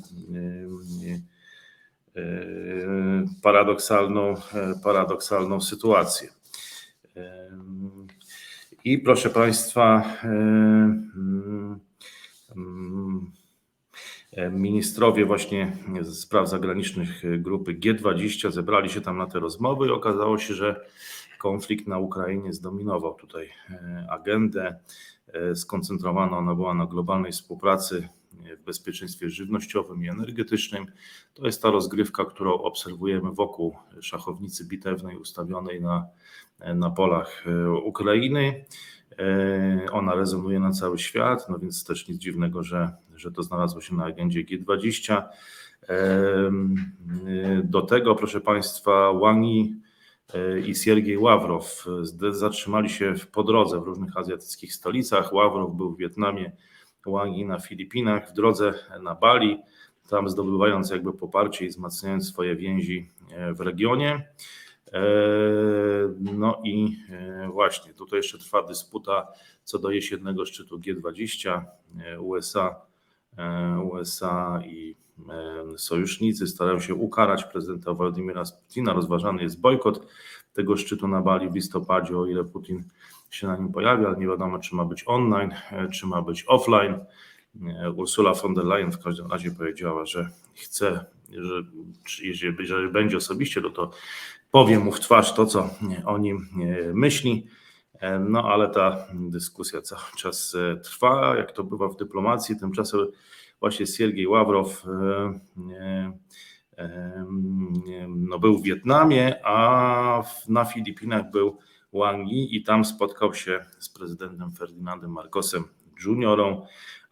paradoksalną, 3.42 4.34
paradoksalną 4.82 5.60
sytuację. 5.60 6.28
I 8.84 8.98
proszę 8.98 9.30
Państwa, 9.30 10.02
e, 10.24 10.28
mm, 12.56 13.30
e, 14.32 14.50
ministrowie 14.50 15.26
właśnie 15.26 15.76
spraw 16.04 16.48
zagranicznych 16.48 17.22
grupy 17.42 17.74
G20 17.74 18.50
zebrali 18.50 18.90
się 18.90 19.00
tam 19.00 19.18
na 19.18 19.26
te 19.26 19.40
rozmowy 19.40 19.86
i 19.86 19.90
okazało 19.90 20.38
się, 20.38 20.54
że 20.54 20.86
konflikt 21.38 21.86
na 21.86 21.98
Ukrainie 21.98 22.52
zdominował 22.52 23.14
tutaj 23.14 23.50
e, 23.70 24.06
agendę. 24.10 24.78
Skoncentrowana 25.54 26.38
ona 26.38 26.54
była 26.54 26.74
na 26.74 26.86
globalnej 26.86 27.32
współpracy 27.32 28.08
w 28.32 28.64
bezpieczeństwie 28.64 29.30
żywnościowym 29.30 30.04
i 30.04 30.08
energetycznym. 30.08 30.86
To 31.34 31.46
jest 31.46 31.62
ta 31.62 31.70
rozgrywka, 31.70 32.24
którą 32.24 32.52
obserwujemy 32.52 33.32
wokół 33.32 33.76
szachownicy 34.00 34.64
bitewnej 34.64 35.16
ustawionej 35.16 35.80
na, 35.80 36.06
na 36.74 36.90
polach 36.90 37.44
e, 37.46 37.70
Ukrainy. 37.72 38.64
E, 39.18 39.92
Ona 39.92 40.14
rezonuje 40.14 40.60
na 40.60 40.70
cały 40.70 40.98
świat, 40.98 41.48
no 41.48 41.58
więc 41.58 41.84
też 41.84 42.08
nic 42.08 42.18
dziwnego, 42.18 42.62
że, 42.62 42.90
że 43.16 43.32
to 43.32 43.42
znalazło 43.42 43.80
się 43.80 43.94
na 43.94 44.04
agendzie 44.04 44.44
G20. 44.44 45.22
Em, 45.88 46.74
e, 47.26 47.62
Do 47.64 47.82
tego, 47.82 48.14
proszę 48.14 48.40
Państwa, 48.40 49.12
e, 50.34 50.60
i 50.60 50.74
Siergiej 50.74 51.18
Ławrow 51.18 51.86
zatrzymali 52.30 52.90
się 52.90 53.14
po 53.32 53.42
drodze 53.42 53.80
w 53.80 53.84
różnych 53.84 54.16
azjatyckich 54.16 54.74
stolicach. 54.74 55.32
Ławrow 55.32 55.76
był 55.76 55.90
w 55.90 55.98
Wietnamie, 55.98 56.52
Wang 57.06 57.36
Yi 57.36 57.44
na 57.44 57.58
Filipinach, 57.58 58.30
w 58.30 58.32
drodze 58.32 58.74
na 59.02 59.14
Bali, 59.14 59.58
tam 60.08 60.28
zdobywając 60.28 60.90
jakby 60.90 61.12
poparcie 61.12 61.64
i 61.66 61.68
wzmacniając 61.68 62.28
swoje 62.28 62.56
więzi 62.56 63.08
e, 63.30 63.54
w 63.54 63.60
regionie. 63.60 64.28
E, 64.92 65.00
No 66.18 66.60
i 66.64 66.96
e, 67.10 67.48
właśnie, 67.52 67.94
tutaj 67.94 68.16
jeszcze 68.16 68.38
trwa 68.38 68.62
dysputa 68.62 69.26
co 69.64 69.78
do 69.78 69.90
jesiennego 69.90 70.46
szczytu 70.46 70.78
G20. 70.78 71.62
E, 72.00 72.20
USA, 72.20 72.80
USA 73.92 74.62
i 74.66 74.96
sojusznicy 75.76 76.46
starają 76.46 76.80
się 76.80 76.94
ukarać 76.94 77.44
prezydenta 77.44 77.94
Władimira 77.94 78.42
Putina. 78.66 78.92
Rozważany 78.92 79.42
jest 79.42 79.60
bojkot 79.60 80.06
tego 80.52 80.76
szczytu 80.76 81.08
na 81.08 81.20
Bali 81.20 81.50
w 81.50 81.54
listopadzie, 81.54 82.18
o 82.18 82.26
ile 82.26 82.44
Putin 82.44 82.84
się 83.30 83.46
na 83.46 83.56
nim 83.56 83.72
pojawi, 83.72 84.06
ale 84.06 84.16
nie 84.16 84.26
wiadomo, 84.26 84.58
czy 84.58 84.74
ma 84.74 84.84
być 84.84 85.04
online, 85.06 85.52
e, 85.72 85.88
czy 85.88 86.06
ma 86.06 86.22
być 86.22 86.44
offline. 86.46 86.98
E, 87.82 87.90
Ursula 87.90 88.34
von 88.34 88.54
der 88.54 88.64
Leyen 88.64 88.92
w 88.92 89.02
każdym 89.02 89.30
razie 89.30 89.50
powiedziała, 89.50 90.06
że 90.06 90.28
chce, 90.54 91.04
że 91.28 91.62
jeżeli 92.22 92.92
będzie 92.92 93.16
osobiście, 93.16 93.60
no 93.60 93.70
to 93.70 93.90
powie 94.50 94.78
mu 94.78 94.92
w 94.92 95.00
twarz 95.00 95.34
to, 95.34 95.46
co 95.46 95.70
o 96.04 96.18
nim 96.18 96.48
e, 96.60 96.92
myśli. 96.94 97.46
No 98.20 98.44
ale 98.44 98.68
ta 98.68 99.06
dyskusja 99.14 99.82
cały 99.82 100.02
czas 100.16 100.56
trwa, 100.84 101.36
jak 101.36 101.52
to 101.52 101.64
bywa 101.64 101.88
w 101.88 101.96
dyplomacji. 101.96 102.60
Tymczasem 102.60 103.00
właśnie 103.60 103.86
Siergiej 103.86 104.26
Ławrow 104.26 104.84
no, 108.08 108.38
był 108.38 108.58
w 108.58 108.62
Wietnamie, 108.62 109.46
a 109.46 110.22
na 110.48 110.64
Filipinach 110.64 111.30
był 111.30 111.58
Wang 111.92 112.28
Yi 112.28 112.56
i 112.56 112.62
tam 112.62 112.84
spotkał 112.84 113.34
się 113.34 113.64
z 113.78 113.88
prezydentem 113.88 114.52
Ferdynandem 114.52 115.12
Marcosem 115.12 115.64
Juniorą, 116.04 116.66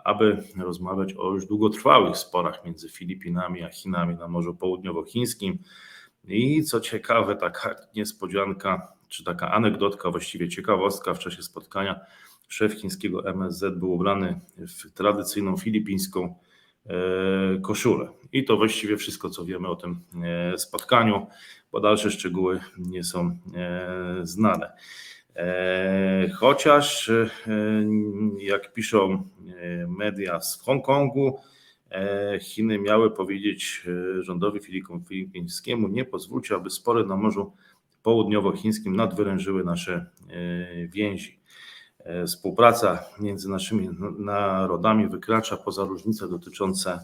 aby 0.05 0.43
rozmawiać 0.59 1.15
o 1.19 1.33
już 1.33 1.47
długotrwałych 1.47 2.17
sporach 2.17 2.65
między 2.65 2.89
Filipinami 2.89 3.63
a 3.63 3.71
Chinami 3.71 4.15
na 4.15 4.29
Morzu 4.29 4.55
Południowochińskim. 4.55 5.59
I 6.25 6.63
co 6.63 6.81
ciekawe, 6.81 7.37
taka 7.37 7.75
niespodzianka, 7.95 8.93
czy 9.09 9.25
taka 9.25 9.53
anegdotka, 9.53 10.11
właściwie 10.11 10.49
ciekawostka 10.49 11.15
w 11.15 11.19
czasie 11.19 11.43
spotkania, 11.43 12.01
szef 12.49 12.73
chińskiego 12.81 13.29
MSZ 13.29 13.79
był 13.79 13.93
ubrany 13.93 14.41
w 14.57 14.93
tradycyjną 14.93 15.57
filipińską 15.57 16.35
koszulę. 17.63 18.09
I 18.33 18.45
to 18.45 18.57
właściwie 18.57 18.97
wszystko, 18.97 19.31
co 19.31 19.45
wiemy 19.45 19.69
o 19.69 19.77
tym 19.77 20.01
e, 20.25 20.59
spotkaniu, 20.59 21.27
bo 21.73 21.81
dalsze 21.81 22.11
szczegóły 22.11 22.61
nie 22.79 23.05
są 23.05 23.39
e, 23.55 24.21
znane. 24.23 24.73
E, 25.37 26.29
Chociaż, 26.35 27.09
e, 27.09 27.29
jak 28.39 28.73
piszą 28.73 29.13
e, 29.13 29.87
media 29.87 30.41
z 30.41 30.63
Hongkongu, 30.63 31.41
e, 31.91 32.39
Chiny 32.41 32.79
miały 32.79 33.11
powiedzieć 33.11 33.83
e, 34.19 34.23
rządowi 34.23 34.61
filipińskiemu: 34.61 35.89
Nie 35.89 36.05
pozwólcie, 36.05 36.55
aby 36.55 36.71
spory 36.71 37.07
na 37.07 37.17
Morzu 37.17 37.53
Południowochińskim 38.03 38.97
nadwyrężyły 38.97 39.65
nasze 39.65 40.07
e, 40.31 40.87
więzi. 40.87 41.39
E, 42.09 42.27
Współpraca 42.27 43.05
między 43.21 43.51
naszymi 43.51 43.89
narodami 44.19 45.09
wykracza 45.09 45.57
poza 45.57 45.85
różnice 45.85 46.29
dotyczące 46.29 47.01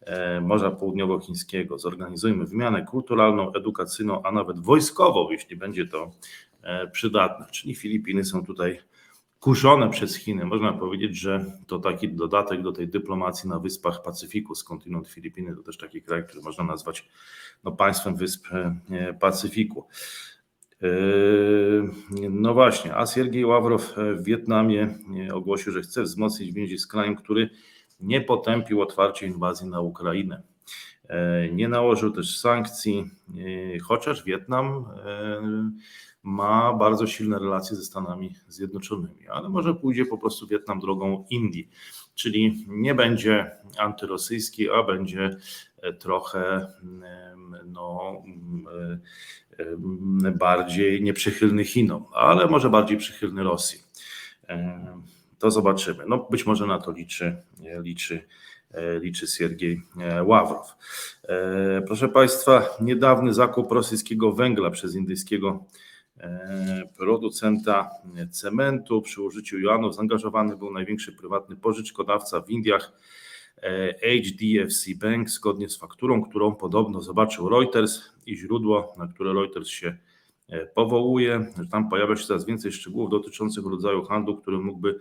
e, 0.00 0.40
Morza 0.40 0.70
Południowochińskiego. 0.70 1.78
Zorganizujmy 1.78 2.44
wymianę 2.44 2.84
kulturalną, 2.84 3.52
edukacyjną, 3.52 4.22
a 4.22 4.32
nawet 4.32 4.60
wojskową, 4.60 5.30
jeśli 5.30 5.56
będzie 5.56 5.86
to 5.86 6.10
e, 6.62 6.86
przydatne. 6.88 7.46
Czyli 7.50 7.74
Filipiny 7.74 8.24
są 8.24 8.44
tutaj 8.44 8.80
kuszone 9.40 9.90
przez 9.90 10.16
Chiny. 10.16 10.44
Można 10.44 10.72
powiedzieć, 10.72 11.16
że 11.16 11.44
to 11.66 11.78
taki 11.78 12.08
dodatek 12.08 12.62
do 12.62 12.72
tej 12.72 12.88
dyplomacji 12.88 13.48
na 13.48 13.58
wyspach 13.58 14.02
Pacyfiku. 14.02 14.54
Skądinąd 14.54 15.08
Filipiny 15.08 15.56
to 15.56 15.62
też 15.62 15.78
taki 15.78 16.02
kraj, 16.02 16.24
który 16.24 16.42
można 16.42 16.64
nazwać 16.64 17.08
no, 17.64 17.72
państwem 17.72 18.16
wysp 18.16 18.46
Pacyfiku. 19.20 19.86
E, 20.82 20.86
No 22.30 22.54
właśnie, 22.54 22.96
a 22.96 23.06
Siergiej 23.06 23.44
Ławrow 23.44 23.94
w 24.16 24.24
Wietnamie 24.24 24.94
e, 25.28 25.34
ogłosił, 25.34 25.72
że 25.72 25.80
chce 25.80 26.02
wzmocnić 26.02 26.52
więzi 26.52 26.78
z 26.78 26.86
krajem, 26.86 27.16
który 27.16 27.50
nie 28.00 28.20
potępił 28.20 28.80
otwarcie 28.82 29.26
inwazji 29.26 29.68
na 29.68 29.80
Ukrainę. 29.80 30.42
E, 31.08 31.48
Nie 31.50 31.68
nałożył 31.68 32.10
też 32.10 32.38
sankcji, 32.38 33.10
e, 33.74 33.78
chociaż 33.78 34.24
Wietnam 34.24 34.84
ma 36.22 36.72
bardzo 36.72 37.06
silne 37.06 37.38
relacje 37.38 37.76
ze 37.76 37.84
Stanami 37.84 38.34
Zjednoczonymi, 38.48 39.28
ale 39.28 39.48
może 39.48 39.74
pójdzie 39.74 40.06
po 40.06 40.18
prostu 40.18 40.46
Wietnam 40.46 40.80
drogą 40.80 41.24
Indii, 41.30 41.68
czyli 42.14 42.64
nie 42.68 42.94
będzie 42.94 43.50
antyrosyjski, 43.78 44.70
a 44.70 44.82
będzie 44.82 45.36
trochę 45.92 46.66
no, 47.66 48.22
bardziej 50.34 51.02
nieprzychylny 51.02 51.64
Chinom, 51.64 52.04
ale 52.14 52.46
może 52.46 52.70
bardziej 52.70 52.96
przychylny 52.96 53.42
Rosji. 53.42 53.80
To 55.38 55.50
zobaczymy. 55.50 56.04
No 56.08 56.26
być 56.30 56.46
może 56.46 56.66
na 56.66 56.78
to 56.78 56.90
liczy, 56.92 57.36
liczy, 57.82 58.26
liczy 59.00 59.26
Siergiej 59.26 59.82
Ławrow. 60.24 60.74
Proszę 61.86 62.08
Państwa, 62.08 62.62
niedawny 62.80 63.34
zakup 63.34 63.72
rosyjskiego 63.72 64.32
węgla 64.32 64.70
przez 64.70 64.94
indyjskiego 64.94 65.64
producenta 66.96 67.90
cementu 68.30 69.02
przy 69.02 69.22
użyciu 69.22 69.58
juanów 69.58 69.94
zaangażowany 69.94 70.56
był 70.56 70.72
największy 70.72 71.12
prywatny 71.12 71.56
pożyczkodawca 71.56 72.40
w 72.40 72.50
Indiach 72.50 72.92
HDFC 74.02 74.94
Bank 74.96 75.30
zgodnie 75.30 75.68
z 75.68 75.76
fakturą, 75.76 76.22
którą 76.22 76.54
podobno 76.54 77.00
zobaczył 77.00 77.48
Reuters 77.48 78.02
i 78.26 78.36
źródło, 78.36 78.94
na 78.98 79.08
które 79.08 79.32
Reuters 79.32 79.68
się 79.68 79.96
e, 80.48 80.66
powołuje. 80.66 81.46
Tam 81.70 81.88
pojawia 81.88 82.16
się 82.16 82.26
coraz 82.26 82.44
więcej 82.44 82.72
szczegółów 82.72 83.10
dotyczących 83.10 83.66
rodzaju 83.66 84.04
handlu, 84.04 84.36
który 84.36 84.58
mógłby 84.58 84.98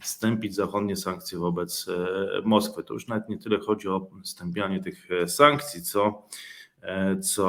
stępić 0.00 0.54
zachodnie 0.54 0.96
sankcje 0.96 1.38
wobec 1.38 1.88
e, 1.88 2.42
Moskwy. 2.44 2.84
To 2.84 2.94
już 2.94 3.06
nawet 3.06 3.28
nie 3.28 3.38
tyle 3.38 3.58
chodzi 3.58 3.88
o 3.88 4.06
stępianie 4.22 4.80
tych 4.80 5.10
e, 5.10 5.28
sankcji, 5.28 5.82
co, 5.82 6.28
co 7.22 7.46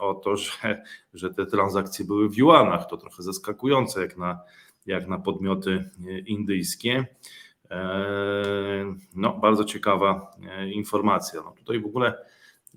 o 0.00 0.14
to, 0.24 0.36
że, 0.36 0.82
że 1.14 1.34
te 1.34 1.46
transakcje 1.46 2.04
były 2.04 2.28
w 2.28 2.36
juanach. 2.36 2.86
To 2.86 2.96
trochę 2.96 3.22
zaskakujące 3.22 4.00
jak 4.00 4.16
na, 4.16 4.40
jak 4.86 5.08
na 5.08 5.18
podmioty 5.18 5.90
indyjskie. 6.26 7.06
No, 9.14 9.32
bardzo 9.32 9.64
ciekawa 9.64 10.30
e, 10.50 10.68
informacja. 10.68 11.42
No 11.42 11.52
tutaj 11.52 11.80
w 11.80 11.86
ogóle 11.86 12.14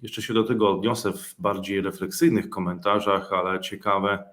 jeszcze 0.01 0.21
się 0.21 0.33
do 0.33 0.43
tego 0.43 0.69
odniosę 0.71 1.13
w 1.13 1.35
bardziej 1.39 1.81
refleksyjnych 1.81 2.49
komentarzach, 2.49 3.33
ale 3.33 3.59
ciekawe 3.59 4.23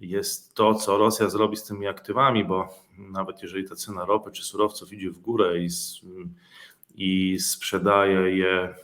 jest 0.00 0.54
to, 0.54 0.74
co 0.74 0.98
Rosja 0.98 1.28
zrobi 1.28 1.56
z 1.56 1.64
tymi 1.64 1.86
aktywami, 1.86 2.44
bo 2.44 2.68
nawet 2.98 3.42
jeżeli 3.42 3.68
ta 3.68 3.76
cena 3.76 4.04
ropy 4.04 4.30
czy 4.30 4.42
surowców 4.42 4.92
idzie 4.92 5.10
w 5.10 5.18
górę 5.18 5.58
i, 5.58 5.68
i 6.96 7.38
sprzedaje 7.40 8.36
je 8.36 8.74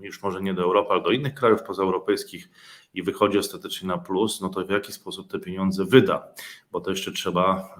już 0.00 0.22
może 0.22 0.42
nie 0.42 0.54
do 0.54 0.62
Europy, 0.62 0.92
ale 0.92 1.02
do 1.02 1.10
innych 1.10 1.34
krajów 1.34 1.62
pozaeuropejskich 1.62 2.48
i 2.94 3.02
wychodzi 3.02 3.38
ostatecznie 3.38 3.88
na 3.88 3.98
plus, 3.98 4.40
no 4.40 4.48
to 4.48 4.64
w 4.64 4.70
jaki 4.70 4.92
sposób 4.92 5.30
te 5.30 5.38
pieniądze 5.38 5.84
wyda, 5.84 6.28
bo 6.72 6.80
to 6.80 6.90
jeszcze 6.90 7.12
trzeba 7.12 7.74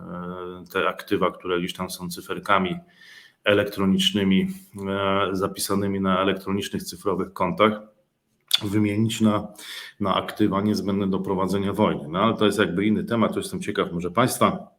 e, 0.62 0.70
te 0.72 0.88
aktywa, 0.88 1.30
które 1.30 1.58
gdzieś 1.58 1.72
tam 1.72 1.90
są 1.90 2.10
cyferkami 2.10 2.76
elektronicznymi, 3.44 4.48
e, 4.88 5.28
zapisanymi 5.32 6.00
na 6.00 6.20
elektronicznych 6.20 6.82
cyfrowych 6.82 7.32
kontach, 7.32 7.72
wymienić 8.62 9.20
na, 9.20 9.48
na 10.00 10.14
aktywa 10.14 10.60
niezbędne 10.60 11.06
do 11.06 11.18
prowadzenia 11.18 11.72
wojny. 11.72 12.08
No 12.08 12.18
ale 12.18 12.36
to 12.36 12.46
jest 12.46 12.58
jakby 12.58 12.86
inny 12.86 13.04
temat, 13.04 13.32
to 13.32 13.38
jestem 13.38 13.60
ciekaw 13.60 13.92
może 13.92 14.10
Państwa 14.10 14.74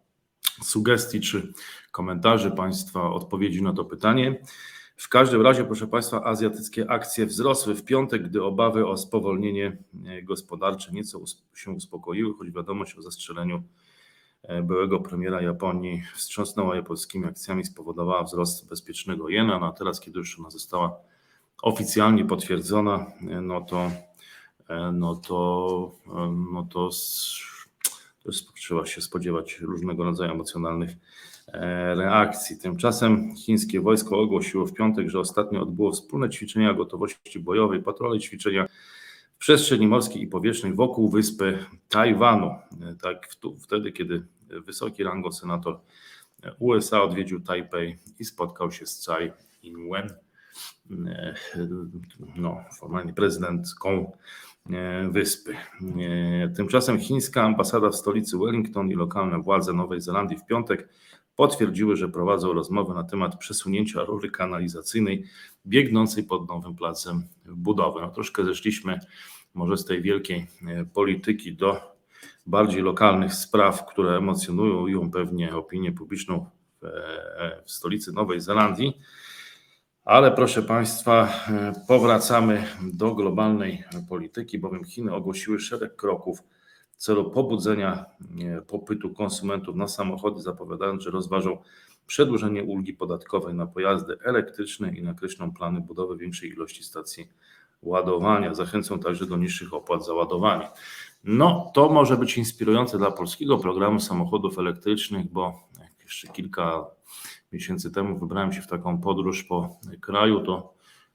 sugestii 0.64 1.22
czy 1.22 1.54
komentarzy, 1.92 2.52
Państwa 2.52 3.10
odpowiedzi 3.14 3.64
na 3.64 3.74
to 3.74 3.86
pytanie. 3.86 4.42
W 4.96 5.10
każdym 5.10 5.42
razie, 5.42 5.64
proszę 5.64 5.88
Państwa, 5.88 6.24
azjatyckie 6.24 6.90
akcje 6.92 7.26
wzrosły 7.26 7.76
w 7.76 7.84
piątek, 7.84 8.30
gdy 8.30 8.44
obawy 8.44 8.88
o 8.88 8.98
spowolnienie 8.98 9.78
e, 10.06 10.22
gospodarcze 10.22 10.92
nieco 10.92 11.22
się 11.56 11.72
uspokoiły, 11.72 12.34
choć 12.38 12.52
wiadomość 12.52 12.98
o 12.98 13.02
zastrzeleniu 13.02 13.64
e, 14.44 14.62
byłego 14.62 15.00
premiera 15.00 15.42
Japonii 15.42 16.04
wstrząsnęła 16.16 16.76
japońskimi 16.76 17.26
akcjami, 17.26 17.66
spowodowała 17.66 18.24
wzrost 18.24 18.70
bezpiecznego 18.70 19.30
jena. 19.30 19.60
No 19.60 19.68
a 19.68 19.72
teraz, 19.72 20.00
kiedy 20.00 20.20
już 20.20 20.40
ona 20.40 20.50
została 20.50 20.98
oficjalnie 21.62 22.26
potwierdzona, 22.26 23.06
e, 23.30 23.42
no 23.42 23.62
to, 23.62 23.92
no 24.94 25.16
to, 25.16 25.96
no 26.54 26.68
to, 26.72 26.90
trzeba 28.56 28.86
się 28.86 29.02
spodziewać 29.02 29.60
różnego 29.60 30.04
rodzaju 30.04 30.32
emocjonalnych 30.32 30.92
reakcji. 31.96 32.58
Tymczasem 32.58 33.36
chińskie 33.36 33.82
wojsko 33.82 34.20
ogłosiło 34.20 34.66
w 34.66 34.74
piątek, 34.74 35.10
że 35.10 35.20
ostatnio 35.20 35.62
odbyło 35.62 35.92
wspólne 35.92 36.30
ćwiczenia 36.30 36.74
gotowości 36.74 37.40
bojowej, 37.40 37.84
patrole 37.84 38.20
ćwiczenia 38.20 38.68
w 39.36 39.38
przestrzeni 39.38 39.88
morskiej 39.88 40.22
i 40.22 40.28
powietrznej 40.28 40.74
wokół 40.74 41.10
wyspy 41.10 41.66
Tajwanu. 41.90 42.46
E, 42.48 42.60
tak 43.02 43.30
wtedy, 43.60 43.92
kiedy 43.92 44.26
wysoki 44.50 45.04
rango 45.04 45.32
senator 45.32 45.80
USA 46.60 47.02
odwiedził 47.02 47.40
Tajpej 47.40 47.98
i 48.20 48.26
spotkał 48.26 48.72
się 48.72 48.86
z 48.86 49.00
Tsai 49.00 49.32
Ing-wen, 49.64 50.10
e, 51.08 51.36
no, 52.36 52.64
formalnie 52.80 53.14
prezydentką 53.14 54.12
wyspy. 55.10 55.56
Tymczasem 56.56 57.00
chińska 57.00 57.44
ambasada 57.44 57.90
w 57.90 57.96
stolicy 57.96 58.38
Wellington 58.38 58.92
i 58.92 58.96
lokalne 58.96 59.42
władze 59.42 59.74
Nowej 59.74 60.02
Zelandii 60.02 60.38
w 60.38 60.46
piątek 60.46 60.90
potwierdziły, 61.36 61.96
że 61.96 62.10
prowadzą 62.10 62.54
rozmowy 62.54 62.94
na 62.94 63.04
temat 63.04 63.38
przesunięcia 63.38 64.04
rury 64.04 64.32
kanalizacyjnej 64.32 65.26
biegnącej 65.66 66.24
pod 66.24 66.48
nowym 66.48 66.76
placem 66.76 67.24
budowy. 67.46 68.02
No, 68.02 68.12
troszkę 68.12 68.46
zeszliśmy 68.46 69.00
może 69.54 69.78
z 69.78 69.86
tej 69.86 70.02
wielkiej 70.02 70.48
e, 70.68 70.86
polityki 70.86 71.56
do 71.56 71.96
bardziej 72.46 72.82
lokalnych 72.82 73.34
spraw, 73.34 73.86
które 73.86 74.18
emocjonują 74.18 74.88
ją 74.88 75.12
pewnie 75.12 75.56
opinię 75.56 75.92
publiczną 75.92 76.46
w, 76.82 76.86
e, 76.86 77.62
w 77.66 77.72
stolicy 77.72 78.12
Nowej 78.12 78.40
Zelandii. 78.40 78.98
Ale 80.06 80.32
proszę 80.32 80.64
Państwa, 80.64 81.28
e, 81.48 81.74
powracamy 81.88 82.64
do 82.94 83.16
globalnej 83.16 83.84
polityki, 84.10 84.60
bowiem 84.60 84.84
Chiny 84.84 85.14
ogłosiły 85.14 85.60
szereg 85.60 85.96
kroków, 85.96 86.44
w 86.96 87.02
celu 87.02 87.32
pobudzenia 87.32 88.06
popytu 88.68 89.14
konsumentów 89.14 89.76
na 89.76 89.88
samochody, 89.88 90.42
zapowiadając, 90.42 91.04
że 91.04 91.12
rozważą 91.12 91.58
przedłużenie 92.08 92.64
ulgi 92.64 92.94
podatkowej 92.94 93.54
na 93.54 93.68
pojazdy 93.68 94.18
elektryczne 94.24 94.96
i 94.96 95.04
nakreślą 95.04 95.54
plany 95.54 95.82
budowy 95.82 96.18
większej 96.18 96.50
ilości 96.50 96.84
stacji 96.84 97.30
ładowania. 97.82 98.54
Zachęcą 98.54 99.00
także 99.00 99.26
do 99.26 99.38
niższych 99.38 99.74
opłat 99.74 100.06
za 100.06 100.14
ładowanie. 100.14 100.70
No, 101.24 101.72
to 101.74 101.90
może 101.90 102.18
być 102.18 102.38
inspirujące 102.38 102.98
dla 102.98 103.12
polskiego 103.12 103.58
programu 103.58 104.00
samochodów 104.00 104.60
elektrycznych, 104.60 105.32
bo 105.32 105.54
jeszcze 106.04 106.28
kilka 106.28 106.86
miesięcy 107.52 107.92
temu 107.92 108.20
wybrałem 108.20 108.54
się 108.54 108.62
w 108.62 108.68
taką 108.68 109.02
podróż 109.02 109.44
po 109.44 109.80
kraju, 110.02 110.40
to 110.40 110.74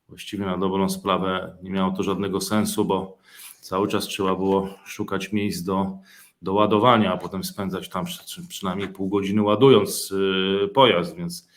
właściwie 0.08 0.46
na 0.46 0.58
dobrą 0.58 0.88
sprawę 0.88 1.56
nie 1.62 1.70
miało 1.70 1.92
to 1.92 2.02
żadnego 2.02 2.40
sensu, 2.40 2.84
bo 2.84 3.18
cały 3.60 3.88
czas 3.88 4.04
trzeba 4.04 4.36
było 4.36 4.74
szukać 4.84 5.32
miejsc 5.32 5.62
do, 5.62 5.98
do 6.42 6.54
ładowania, 6.54 7.12
a 7.12 7.16
potem 7.16 7.44
spędzać 7.44 7.88
tam 7.88 8.04
przynajmniej 8.48 8.88
pół 8.88 9.08
godziny 9.08 9.42
ładując 9.42 10.12
y, 10.12 10.68
pojazd, 10.74 11.16
więc 11.16 11.48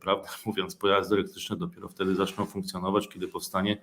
prawdę 0.00 0.28
mówiąc, 0.46 0.76
pojazdy 0.76 1.14
elektryczne 1.14 1.56
dopiero 1.56 1.88
wtedy 1.88 2.14
zaczną 2.14 2.46
funkcjonować, 2.46 3.08
kiedy 3.08 3.28
powstanie 3.28 3.78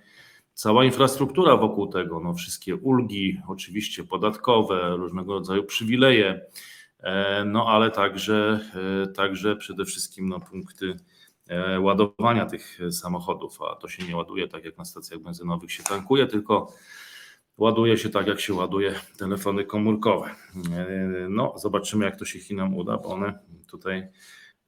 cała 0.54 0.84
infrastruktura 0.84 1.56
wokół 1.56 1.86
tego, 1.86 2.20
no 2.20 2.34
wszystkie 2.34 2.76
ulgi, 2.76 3.40
oczywiście 3.48 4.04
podatkowe, 4.04 4.96
różnego 4.96 5.32
rodzaju 5.32 5.64
przywileje, 5.64 6.40
e, 6.98 7.44
no 7.44 7.66
ale 7.68 7.90
także, 7.90 8.60
e, 9.02 9.06
także 9.06 9.56
przede 9.56 9.84
wszystkim 9.84 10.28
no, 10.28 10.40
punkty 10.40 10.96
e, 11.48 11.80
ładowania 11.80 12.46
tych 12.46 12.78
samochodów, 12.90 13.58
a 13.62 13.76
to 13.76 13.88
się 13.88 14.06
nie 14.06 14.16
ładuje 14.16 14.48
tak 14.48 14.64
jak 14.64 14.78
na 14.78 14.84
stacjach 14.84 15.20
benzynowych 15.20 15.72
się 15.72 15.82
tankuje, 15.82 16.26
tylko 16.26 16.72
ładuje 17.60 17.98
się 17.98 18.10
tak, 18.10 18.26
jak 18.26 18.40
się 18.40 18.54
ładuje 18.54 18.94
telefony 19.18 19.64
komórkowe. 19.64 20.30
No, 21.28 21.54
zobaczymy, 21.56 22.04
jak 22.04 22.16
to 22.16 22.24
się 22.24 22.38
Chinom 22.38 22.76
uda, 22.76 22.96
bo 22.96 23.08
one 23.08 23.38
tutaj 23.70 24.08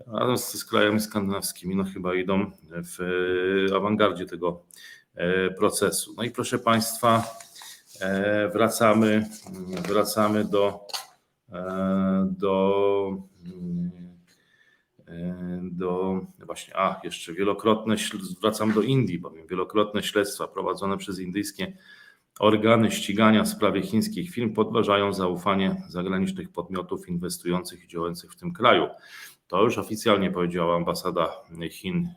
razem 0.07 0.38
z 0.38 0.64
krajami 0.64 1.00
skandynawskimi 1.00 1.76
no 1.76 1.85
chyba 1.85 2.14
idą 2.14 2.50
w 2.70 2.98
awangardzie 3.76 4.26
tego 4.26 4.64
e, 5.14 5.50
procesu. 5.50 6.14
No 6.16 6.22
i 6.22 6.31
proszę 6.31 6.59
Państwa, 6.59 7.24
e, 8.00 8.48
wracamy, 8.48 9.26
wracamy 9.88 10.44
do, 10.44 10.81
e, 11.52 12.28
do, 12.31 13.16
do 15.62 16.20
właśnie, 16.46 16.76
a 16.76 17.00
jeszcze 17.05 17.33
wielokrotne, 17.33 17.96
wracam 18.40 18.72
do 18.72 18.83
Indii, 18.83 19.18
bowiem 19.18 19.46
wielokrotne 19.46 20.02
śledztwa 20.02 20.48
prowadzone 20.48 20.96
przez 20.96 21.18
indyjskie 21.18 21.76
Organy 22.40 22.90
ścigania 22.90 23.42
w 23.42 23.49
sprawie 23.49 23.83
chińskich 23.83 24.31
firm 24.31 24.55
podważają 24.55 25.12
zaufanie 25.12 25.83
zagranicznych 25.88 26.53
podmiotów 26.53 27.09
inwestujących 27.09 27.85
i 27.85 27.88
działających 27.88 28.33
w 28.33 28.37
tym 28.37 28.53
kraju. 28.53 28.88
To 29.49 29.62
już 29.64 29.79
oficjalnie 29.79 30.31
powiedziała 30.31 30.77
ambasada 30.77 31.31
Chin 31.71 32.09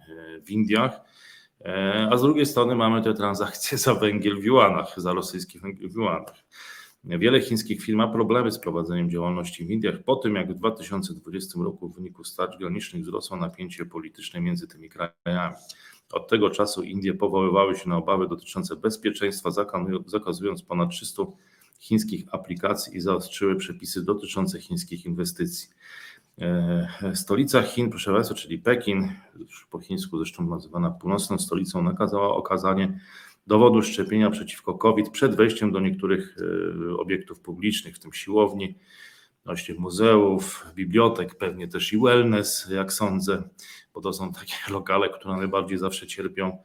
w 0.46 0.52
Indiach. 0.52 1.02
E, 1.66 2.08
a 2.12 2.18
z 2.18 2.22
drugiej 2.22 2.46
strony 2.46 2.76
mamy 2.76 3.02
te 3.02 3.14
transakcje 3.14 3.78
za 3.88 3.96
węgiel 3.96 4.42
w 4.42 4.44
juanach, 4.44 4.94
za 4.98 5.14
rosyjski 5.14 5.60
węgiel 5.60 5.90
w 5.90 5.94
juanach. 5.94 6.36
Wiele 7.04 7.42
chińskich 7.42 7.84
firm 7.84 7.98
ma 7.98 8.08
problemy 8.08 8.52
z 8.52 8.60
prowadzeniem 8.60 9.10
działalności 9.10 9.66
w 9.66 9.72
Indiach 9.72 10.04
po 10.04 10.16
tym, 10.16 10.36
jak 10.36 10.54
w 10.54 10.56
2020 10.56 11.60
roku 11.64 11.90
w 11.90 11.96
wyniku 11.96 12.24
starć 12.24 12.58
granicznych 12.58 13.04
wzrosło 13.04 13.38
napięcie 13.38 13.86
polityczne 13.86 14.42
między 14.42 14.68
tymi 14.68 14.90
krajami. 14.90 15.56
Od 16.14 16.28
tego 16.28 16.50
czasu 16.50 16.84
Indie 16.84 17.14
powoływały 17.14 17.76
się 17.76 17.90
na 17.90 17.98
obawy 17.98 18.28
dotyczące 18.28 18.76
bezpieczeństwa, 18.76 19.50
zakazując 20.06 20.64
ponad 20.64 20.90
300 20.90 21.24
chińskich 21.80 22.26
aplikacji 22.32 22.98
i 22.98 23.02
zaostrzyły 23.02 23.56
przepisy 23.56 24.06
dotyczące 24.06 24.62
chińskich 24.62 25.06
inwestycji. 25.06 25.70
Stolica 27.14 27.62
Chin, 27.62 27.90
proszę 27.90 28.14
Państwa, 28.14 28.36
czyli 28.36 28.60
Pekin, 28.60 29.12
po 29.72 29.80
chińsku 29.80 30.18
zresztą 30.18 30.48
nazywana 30.48 30.92
północną 30.92 31.38
stolicą, 31.38 31.84
nakazała 31.84 32.36
okazanie 32.36 33.00
dowodu 33.48 33.82
szczepienia 33.82 34.30
przeciwko 34.30 34.74
COVID 34.74 35.10
przed 35.10 35.36
wejściem 35.36 35.72
do 35.72 35.80
niektórych 35.80 36.38
obiektów 36.98 37.40
publicznych, 37.40 37.96
w 37.96 38.00
tym 38.00 38.14
siłowni, 38.14 38.76
właśnie 39.46 39.76
muzeów, 39.76 40.66
bibliotek, 40.76 41.36
pewnie 41.36 41.68
też 41.68 41.94
i 41.94 41.98
wellness, 42.00 42.68
jak 42.72 42.94
sądzę, 42.94 43.44
bo 43.94 44.02
to 44.02 44.14
są 44.14 44.34
takie 44.34 44.56
lokale, 44.74 45.10
które 45.10 45.38
najbardziej 45.38 45.78
zawsze 45.78 46.08
cierpią 46.08 46.58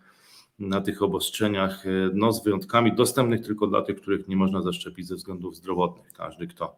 na 0.58 0.80
tych 0.80 1.02
obostrzeniach, 1.02 1.84
no 2.14 2.32
z 2.32 2.44
wyjątkami 2.44 2.94
dostępnych 2.94 3.46
tylko 3.46 3.66
dla 3.66 3.82
tych, 3.82 4.00
których 4.00 4.28
nie 4.28 4.36
można 4.36 4.62
zaszczepić 4.62 5.06
ze 5.06 5.14
względów 5.14 5.56
zdrowotnych. 5.56 6.12
Każdy, 6.12 6.46
kto 6.46 6.76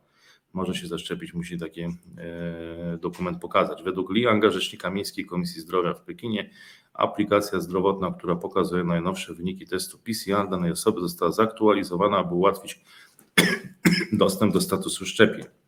może 0.53 0.75
się 0.75 0.87
zaszczepić, 0.87 1.35
musi 1.35 1.59
taki 1.59 1.83
e, 1.83 1.89
dokument 3.01 3.39
pokazać. 3.41 3.83
Według 3.83 4.11
Li 4.11 4.27
Anga, 4.27 4.51
rzecznika 4.51 4.91
Miejskiej 4.91 5.27
Komisji 5.27 5.61
Zdrowia 5.61 5.95
w 5.95 6.03
Pekinie, 6.03 6.51
aplikacja 6.95 7.61
zdrowotna, 7.61 8.11
która 8.19 8.37
pokazuje 8.37 8.85
najnowsze 8.85 9.35
wyniki 9.35 9.67
testu 9.67 9.99
PCR 9.99 10.49
danej 10.49 10.73
osoby 10.73 11.01
została 11.01 11.33
zaktualizowana, 11.33 12.17
aby 12.17 12.35
ułatwić 12.35 12.81
dostęp 14.13 14.53
do 14.53 14.61
statusu 14.61 15.07
szczepień. 15.07 15.62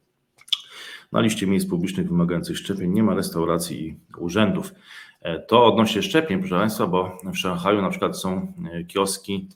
Na 1.14 1.20
liście 1.20 1.46
miejsc 1.46 1.68
publicznych 1.68 2.08
wymagających 2.08 2.58
szczepień 2.58 2.92
nie 2.92 3.02
ma 3.02 3.14
restauracji 3.14 3.86
i 3.86 3.96
urzędów. 4.18 4.74
E, 5.20 5.38
to 5.38 5.66
odnośnie 5.66 6.02
szczepień, 6.02 6.38
proszę 6.38 6.54
Państwa, 6.54 6.86
bo 6.86 7.18
w 7.24 7.36
Szanghaju 7.36 7.82
na 7.82 7.90
przykład 7.90 8.18
są 8.20 8.54
e, 8.72 8.84
kioski 8.84 9.48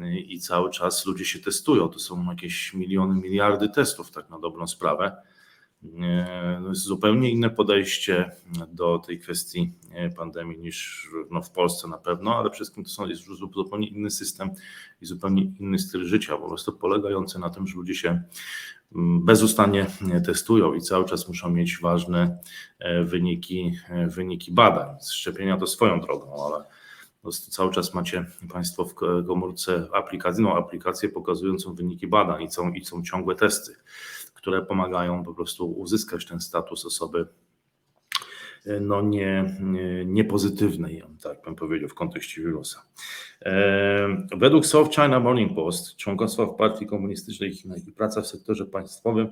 e, 0.00 0.18
i 0.18 0.40
cały 0.40 0.70
czas 0.70 1.06
ludzie 1.06 1.24
się 1.24 1.38
testują. 1.38 1.88
To 1.88 1.98
są 1.98 2.30
jakieś 2.30 2.74
miliony, 2.74 3.20
miliardy 3.20 3.68
testów, 3.68 4.10
tak 4.10 4.30
na 4.30 4.38
dobrą 4.38 4.66
sprawę. 4.66 5.16
To 6.62 6.68
jest 6.68 6.82
zupełnie 6.82 7.30
inne 7.30 7.50
podejście 7.50 8.30
do 8.68 8.98
tej 8.98 9.18
kwestii 9.18 9.72
pandemii 10.16 10.58
niż 10.58 11.08
no, 11.30 11.42
w 11.42 11.50
Polsce 11.50 11.88
na 11.88 11.98
pewno, 11.98 12.36
ale 12.36 12.50
przede 12.50 12.54
wszystkim 12.54 12.84
to 12.84 12.90
są, 12.90 13.06
jest 13.06 13.22
zupełnie 13.54 13.88
inny 13.88 14.10
system 14.10 14.50
i 15.00 15.06
zupełnie 15.06 15.42
inny 15.60 15.78
styl 15.78 16.04
życia, 16.04 16.36
po 16.36 16.48
prostu 16.48 16.72
polegający 16.72 17.38
na 17.38 17.50
tym, 17.50 17.66
że 17.66 17.76
ludzie 17.76 17.94
się 17.94 18.22
bezustannie 19.20 19.86
testują 20.26 20.74
i 20.74 20.80
cały 20.80 21.04
czas 21.04 21.28
muszą 21.28 21.50
mieć 21.50 21.78
ważne 21.82 22.38
e, 22.78 23.04
wyniki, 23.04 23.74
e, 23.88 24.06
wyniki 24.06 24.52
badań. 24.52 24.96
Szczepienia 25.10 25.56
to 25.56 25.66
swoją 25.66 26.00
drogą, 26.00 26.46
ale 26.46 26.64
cały 27.32 27.72
czas 27.72 27.94
macie 27.94 28.26
Państwo 28.52 28.84
w 28.84 28.94
komórce 29.26 29.88
aplikacyjną 29.92 30.56
aplikację 30.56 31.08
pokazującą 31.08 31.74
wyniki 31.74 32.06
badań 32.06 32.42
i 32.42 32.50
są, 32.50 32.72
i 32.72 32.84
są 32.84 33.02
ciągłe 33.02 33.34
testy, 33.34 33.76
które 34.34 34.62
pomagają 34.62 35.24
po 35.24 35.34
prostu 35.34 35.72
uzyskać 35.72 36.26
ten 36.26 36.40
status 36.40 36.84
osoby 36.84 37.26
no 38.80 39.02
nie, 39.02 39.56
niepozytywnej, 40.06 41.02
tak 41.22 41.42
bym 41.44 41.54
powiedział, 41.54 41.88
w 41.88 41.94
kontekście 41.94 42.42
wirusa. 42.42 42.82
E, 43.44 44.26
według 44.36 44.66
South 44.66 44.94
China 44.94 45.20
Morning 45.20 45.54
Post 45.54 45.96
członkostwo 45.96 46.46
w 46.46 46.56
Partii 46.56 46.86
Komunistycznej 46.86 47.52
Chin 47.52 47.74
i 47.88 47.92
praca 47.92 48.20
w 48.20 48.26
sektorze 48.26 48.66
państwowym 48.66 49.28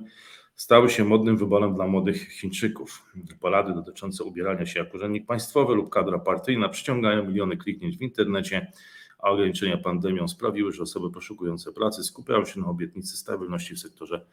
stały 0.55 0.89
się 0.89 1.03
modnym 1.05 1.37
wyborem 1.37 1.75
dla 1.75 1.87
młodych 1.87 2.31
Chińczyków. 2.31 3.05
Porady 3.39 3.73
dotyczące 3.73 4.23
ubierania 4.23 4.65
się 4.65 4.79
jako 4.79 4.97
urzędnik 4.97 5.25
państwowy 5.25 5.75
lub 5.75 5.89
kadra 5.89 6.19
partyjna 6.19 6.69
przyciągają 6.69 7.23
miliony 7.23 7.57
kliknięć 7.57 7.97
w 7.97 8.01
internecie, 8.01 8.71
a 9.19 9.29
ograniczenia 9.29 9.77
pandemią 9.77 10.27
sprawiły, 10.27 10.71
że 10.71 10.83
osoby 10.83 11.11
poszukujące 11.11 11.73
pracy 11.73 12.03
skupiają 12.03 12.45
się 12.45 12.59
na 12.59 12.67
obietnicy 12.67 13.17
stabilności 13.17 13.75
w 13.75 13.79
sektorze. 13.79 14.25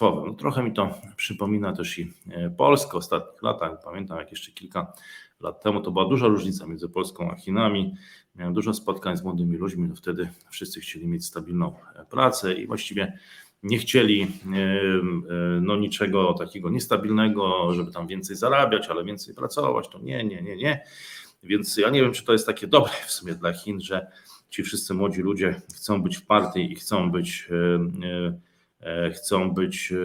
No, 0.00 0.34
trochę 0.34 0.62
mi 0.62 0.72
to 0.72 0.94
przypomina 1.16 1.72
też 1.72 1.98
i 1.98 2.12
e, 2.30 2.50
Polskę 2.50 2.92
w 2.92 2.94
ostatnich 2.94 3.42
latach. 3.42 3.82
Pamiętam, 3.84 4.18
jak 4.18 4.30
jeszcze 4.30 4.52
kilka 4.52 4.92
lat 5.40 5.62
temu 5.62 5.80
to 5.80 5.90
była 5.90 6.08
duża 6.08 6.26
różnica 6.26 6.66
między 6.66 6.88
Polską 6.88 7.30
a 7.30 7.36
Chinami. 7.36 7.94
Miałem 8.36 8.54
dużo 8.54 8.74
spotkań 8.74 9.16
z 9.16 9.22
młodymi 9.22 9.56
ludźmi, 9.56 9.88
no 9.88 9.94
wtedy 9.94 10.28
wszyscy 10.50 10.80
chcieli 10.80 11.06
mieć 11.06 11.24
stabilną 11.24 11.74
e, 11.94 12.04
pracę 12.04 12.54
i 12.54 12.66
właściwie 12.66 13.18
nie 13.62 13.78
chcieli 13.78 14.22
e, 14.22 14.28
no, 15.60 15.76
niczego 15.76 16.34
takiego 16.34 16.70
niestabilnego, 16.70 17.74
żeby 17.74 17.92
tam 17.92 18.06
więcej 18.06 18.36
zarabiać, 18.36 18.88
ale 18.88 19.04
więcej 19.04 19.34
pracować. 19.34 19.88
To 19.88 19.98
nie, 19.98 20.24
nie, 20.24 20.42
nie, 20.42 20.56
nie. 20.56 20.84
Więc 21.42 21.76
ja 21.76 21.90
nie 21.90 22.02
wiem, 22.02 22.12
czy 22.12 22.24
to 22.24 22.32
jest 22.32 22.46
takie 22.46 22.66
dobre 22.66 22.92
w 23.06 23.12
sumie 23.12 23.34
dla 23.34 23.52
Chin, 23.52 23.80
że 23.80 24.06
ci 24.50 24.62
wszyscy 24.62 24.94
młodzi 24.94 25.22
ludzie 25.22 25.60
chcą 25.74 26.02
być 26.02 26.16
w 26.16 26.26
partii 26.26 26.72
i 26.72 26.74
chcą 26.74 27.10
być 27.10 27.48
E, 27.50 28.53
chcą 29.14 29.50
być 29.50 29.92
e, 29.92 29.96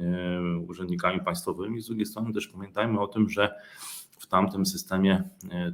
e, 0.00 0.58
urzędnikami 0.58 1.20
państwowymi. 1.20 1.80
Z 1.80 1.86
drugiej 1.86 2.06
strony 2.06 2.32
też 2.32 2.48
pamiętajmy 2.48 3.00
o 3.00 3.06
tym, 3.06 3.28
że 3.30 3.54
w 4.18 4.26
tamtym 4.26 4.66
systemie 4.66 5.22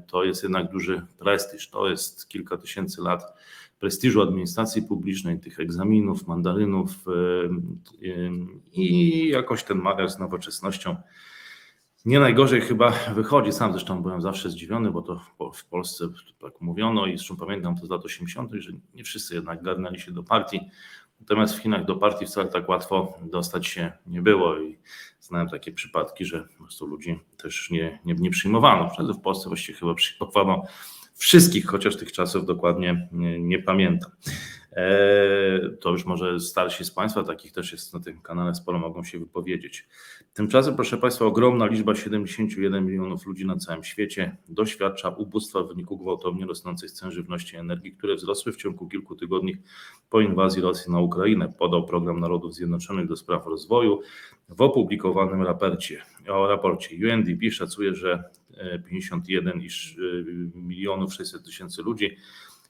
to 0.07 0.25
jest 0.25 0.43
jednak 0.43 0.71
duży 0.71 1.03
prestiż. 1.19 1.71
To 1.71 1.89
jest 1.89 2.29
kilka 2.29 2.57
tysięcy 2.57 3.03
lat 3.03 3.23
prestiżu 3.79 4.23
administracji 4.23 4.83
publicznej, 4.83 5.41
tych 5.41 5.61
egzaminów, 5.61 6.27
mandarynów 6.27 6.91
i 8.73 9.29
jakoś 9.29 9.65
ten 9.65 9.79
mariaż 9.79 10.13
z 10.13 10.19
nowoczesnością 10.19 10.97
nie 12.07 12.21
najgorzej 12.21 12.61
chyba 12.61 12.91
wychodzi. 13.15 13.53
Sam 13.53 13.73
zresztą 13.73 14.03
byłem 14.03 14.23
zawsze 14.23 14.51
zdziwiony, 14.51 14.91
bo 14.91 15.03
to 15.03 15.21
w 15.55 15.65
Polsce 15.65 16.09
tak 16.41 16.61
mówiono 16.61 17.07
i 17.07 17.19
zresztą 17.19 17.37
pamiętam 17.37 17.77
to 17.77 17.87
z 17.87 17.91
lat 17.91 18.05
80., 18.05 18.53
że 18.53 18.73
nie 18.95 19.05
wszyscy 19.05 19.35
jednak 19.35 19.63
garnęli 19.63 20.01
się 20.01 20.13
do 20.13 20.23
partii. 20.23 20.61
Natomiast 21.21 21.55
w 21.57 21.63
Chinach 21.63 21.85
do 21.85 21.97
partii 21.97 22.27
wcale 22.27 22.49
tak 22.49 22.69
łatwo 22.69 23.19
dostać 23.23 23.67
się 23.67 23.93
nie 24.07 24.23
było 24.23 24.59
i 24.59 24.79
znałem 25.21 25.49
takie 25.49 25.73
przypadki, 25.73 26.25
że 26.25 26.49
po 26.59 26.65
prostu 26.65 26.87
ludzi 26.87 27.21
też 27.37 27.71
nie, 27.71 27.99
nie, 28.05 28.15
nie 28.15 28.31
przyjmowano. 28.31 28.91
Wtedy 28.91 29.13
w 29.13 29.21
Polsce 29.21 29.49
właściwie 29.49 29.79
chyba 29.79 29.95
przyjmowano 29.95 30.63
wszystkich, 31.15 31.67
chociaż 31.67 31.97
tych 31.97 32.13
czasów 32.13 32.47
dokładnie 32.47 33.09
nie, 33.13 33.41
nie 33.41 33.59
pamiętam. 33.59 34.11
E, 34.77 35.71
to 35.81 35.91
już 35.91 36.05
może 36.05 36.41
starsi 36.41 36.85
z 36.85 36.91
Państwa, 36.91 37.25
takich 37.25 37.53
też 37.53 37.73
jest 37.73 37.95
na 37.95 38.01
tym 38.01 38.21
kanale 38.21 38.55
sporo, 38.55 38.79
mogą 38.79 39.05
się 39.05 39.19
wypowiedzieć. 39.19 39.87
Tymczasem, 40.35 40.75
proszę 40.75 40.97
Państwa, 40.97 41.25
ogromna 41.25 41.67
liczba 41.67 41.95
71 41.95 42.87
milionów 42.87 43.27
ludzi 43.27 43.47
na 43.47 43.57
całym 43.57 43.85
świecie 43.85 44.37
doświadcza 44.49 45.09
ubóstwa 45.09 45.63
w 45.63 45.69
wyniku 45.69 45.99
gwałtownie 45.99 46.47
rosnących 46.47 46.91
cen 46.91 47.11
żywności 47.11 47.57
i 47.57 47.59
energii, 47.59 47.93
które 47.93 48.15
wzrosły 48.15 48.53
w 48.53 48.57
ciągu 48.57 48.89
kilku 48.89 49.17
tygodni 49.17 49.57
po 50.11 50.21
inwazji 50.21 50.63
Rosji 50.63 50.93
na 50.93 51.01
Ukrainę, 51.01 51.53
podał 51.59 51.87
Program 51.87 52.21
Narodów 52.21 52.55
Zjednoczonych 52.55 53.09
do 53.09 53.17
Spraw 53.17 53.47
Rozwoju 53.47 54.01
w 54.49 54.63
opublikowanym 54.63 55.43
raporcie. 55.43 56.03
O 56.29 56.49
raporcie 56.49 56.97
UNDP 57.07 57.51
szacuje, 57.51 57.95
że 57.95 58.25
51 58.89 59.59
e, 59.59 59.63
milionów 60.55 61.15
600 61.15 61.45
tysięcy 61.45 61.83
ludzi 61.83 62.17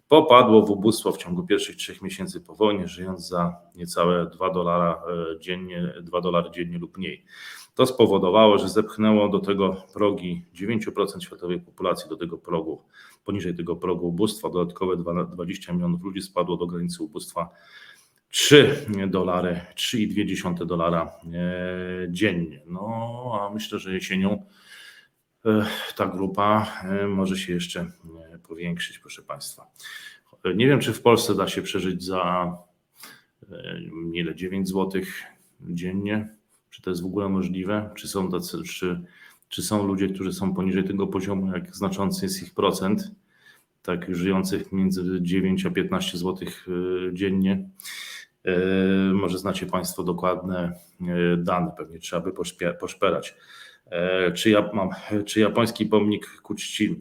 popadło 0.08 0.66
w 0.66 0.70
ubóstwo 0.70 1.12
w 1.12 1.18
ciągu 1.18 1.46
pierwszych 1.46 1.76
trzech 1.76 2.02
miesięcy 2.02 2.40
po 2.40 2.54
wojnie, 2.54 2.88
żyjąc 2.88 3.28
za 3.28 3.56
niecałe 3.74 4.26
2 4.26 4.50
dolara 4.50 5.02
e, 5.34 5.40
dziennie, 5.40 5.94
2 6.02 6.20
dolary 6.20 6.50
dziennie 6.50 6.78
lub 6.78 6.98
mniej. 6.98 7.24
To 7.74 7.86
spowodowało, 7.86 8.58
że 8.58 8.68
zepchnęło 8.68 9.28
do 9.28 9.38
tego 9.38 9.82
progi 9.94 10.44
9% 10.54 11.20
światowej 11.20 11.60
populacji, 11.60 12.10
do 12.10 12.16
tego 12.16 12.38
progu, 12.38 12.82
poniżej 13.24 13.54
tego 13.54 13.76
progu 13.76 14.08
ubóstwa, 14.08 14.50
dodatkowe 14.50 14.96
20 15.32 15.72
milionów 15.72 16.02
ludzi 16.02 16.22
spadło 16.22 16.56
do 16.56 16.66
granicy 16.66 17.02
ubóstwa 17.02 17.50
3 18.30 18.86
dolary, 19.08 19.60
3,2 19.74 20.66
dolara 20.66 21.02
e, 21.02 22.06
dziennie. 22.10 22.60
No, 22.66 23.38
a 23.40 23.54
myślę, 23.54 23.78
że 23.78 23.94
jesienią 23.94 24.46
e, 25.46 25.66
ta 25.96 26.06
grupa 26.06 26.72
może 27.08 27.36
się 27.36 27.52
jeszcze 27.52 27.86
powiększyć, 28.48 28.98
proszę 28.98 29.22
Państwa. 29.22 29.70
Nie 30.54 30.66
wiem, 30.66 30.80
czy 30.80 30.92
w 30.92 31.02
Polsce 31.02 31.34
da 31.34 31.48
się 31.48 31.62
przeżyć 31.62 32.04
za 32.04 32.52
e, 33.52 33.80
ile 34.14 34.34
9 34.34 34.68
zł 34.68 35.02
dziennie, 35.60 36.28
czy 36.70 36.82
to 36.82 36.90
jest 36.90 37.02
w 37.02 37.06
ogóle 37.06 37.28
możliwe, 37.28 37.90
czy 37.94 38.08
są 38.08 38.30
tacy, 38.30 38.62
czy, 38.62 39.00
czy 39.48 39.62
są 39.62 39.86
ludzie, 39.86 40.08
którzy 40.08 40.32
są 40.32 40.54
poniżej 40.54 40.84
tego 40.84 41.06
poziomu, 41.06 41.52
jak 41.52 41.76
znaczący 41.76 42.24
jest 42.24 42.42
ich 42.42 42.54
procent, 42.54 43.10
tak 43.82 44.14
żyjących 44.16 44.72
między 44.72 45.18
9 45.22 45.66
a 45.66 45.70
15 45.70 46.18
zł 46.18 46.48
e, 46.48 47.14
dziennie. 47.14 47.68
E, 48.44 48.58
może 49.12 49.38
znacie 49.38 49.66
Państwo 49.66 50.02
dokładne 50.02 50.72
dane, 51.38 51.72
pewnie 51.76 51.98
trzeba 51.98 52.22
by 52.22 52.32
poszperać. 52.80 53.34
E, 53.90 54.32
czy, 54.32 54.50
ja 54.50 54.70
mam, 54.72 54.90
czy 55.26 55.40
japoński 55.40 55.86
pomnik 55.86 56.40
ku 56.42 56.54
czci 56.54 56.96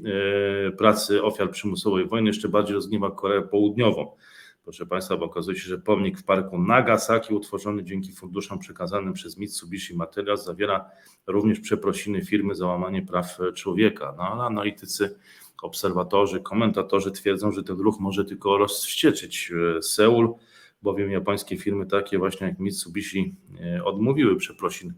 e, 0.68 0.72
pracy 0.72 1.24
ofiar 1.24 1.52
przymusowej 1.52 2.08
wojny 2.08 2.28
jeszcze 2.28 2.50
bardziej 2.50 2.76
rozgniewa 2.76 3.12
Koreę 3.12 3.42
Południową. 3.42 4.16
Proszę 4.64 4.86
Państwa, 4.86 5.18
bo 5.18 5.26
okazuje 5.26 5.58
się, 5.58 5.70
że 5.70 5.78
pomnik 5.78 6.20
w 6.20 6.24
parku 6.24 6.60
Nagasaki, 6.60 7.34
utworzony 7.34 7.84
dzięki 7.84 8.12
funduszom 8.12 8.60
przekazanym 8.60 9.14
przez 9.14 9.38
Mitsubishi 9.38 9.96
Materials, 9.96 10.46
zawiera 10.46 10.90
również 11.28 11.60
przeprosiny 11.60 12.26
firmy 12.26 12.56
za 12.56 12.68
łamanie 12.68 13.02
praw 13.02 13.38
człowieka. 13.56 14.14
No, 14.18 14.24
ale 14.24 14.44
analitycy, 14.44 15.20
obserwatorzy, 15.62 16.40
komentatorzy 16.40 17.12
twierdzą, 17.12 17.52
że 17.52 17.64
ten 17.64 17.78
ruch 17.78 18.00
może 18.00 18.26
tylko 18.26 18.58
rozwścieczyć 18.58 19.52
e, 19.78 19.82
Seul, 19.82 20.34
bowiem 20.82 21.12
japońskie 21.12 21.58
firmy 21.58 21.86
takie 21.86 22.18
właśnie 22.18 22.48
jak 22.48 22.60
Mitsubishi 22.60 23.36
odmówiły 23.84 24.36
przeprosin 24.36 24.94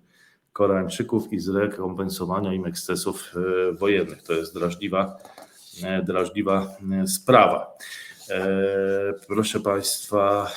Koreańczyków 0.57 1.33
i 1.33 1.39
zrekompensowania 1.39 2.53
im 2.53 2.65
ekscesów 2.65 3.33
wojennych. 3.73 4.23
To 4.23 4.33
jest 4.33 4.53
drażliwa, 4.53 5.17
drażliwa 6.03 6.77
sprawa. 7.07 7.73
Proszę 9.27 9.59
Państwa, 9.59 10.51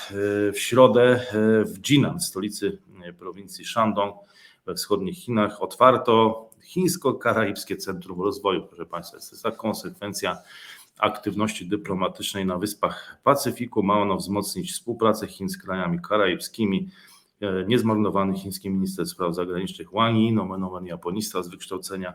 w 0.52 0.58
środę 0.58 1.26
w 1.64 1.78
Jinan, 1.88 2.20
stolicy 2.20 2.78
prowincji 3.18 3.64
Shandong, 3.64 4.16
we 4.66 4.74
wschodnich 4.74 5.18
Chinach, 5.18 5.62
otwarto 5.62 6.46
Chińsko-Karaibskie 6.62 7.76
Centrum 7.76 8.22
Rozwoju. 8.22 8.66
Proszę 8.66 8.86
Państwa, 8.86 9.16
jest 9.16 9.42
to 9.42 9.52
konsekwencja 9.52 10.38
aktywności 10.98 11.68
dyplomatycznej 11.68 12.46
na 12.46 12.58
Wyspach 12.58 13.16
Pacyfiku. 13.24 13.82
Ma 13.82 13.98
ono 13.98 14.16
wzmocnić 14.16 14.72
współpracę 14.72 15.26
Chin 15.26 15.48
z 15.48 15.58
krajami 15.58 15.98
karaibskimi. 16.08 16.90
E, 17.40 17.64
niezmarnowany 17.66 18.38
chiński 18.38 18.70
minister 18.70 19.06
spraw 19.06 19.34
zagranicznych 19.34 19.92
Wang 19.92 20.16
Yi, 20.18 20.32
nomen 20.32 20.64
omen 20.64 20.86
japonista 20.86 21.42
z 21.42 21.48
wykształcenia, 21.48 22.14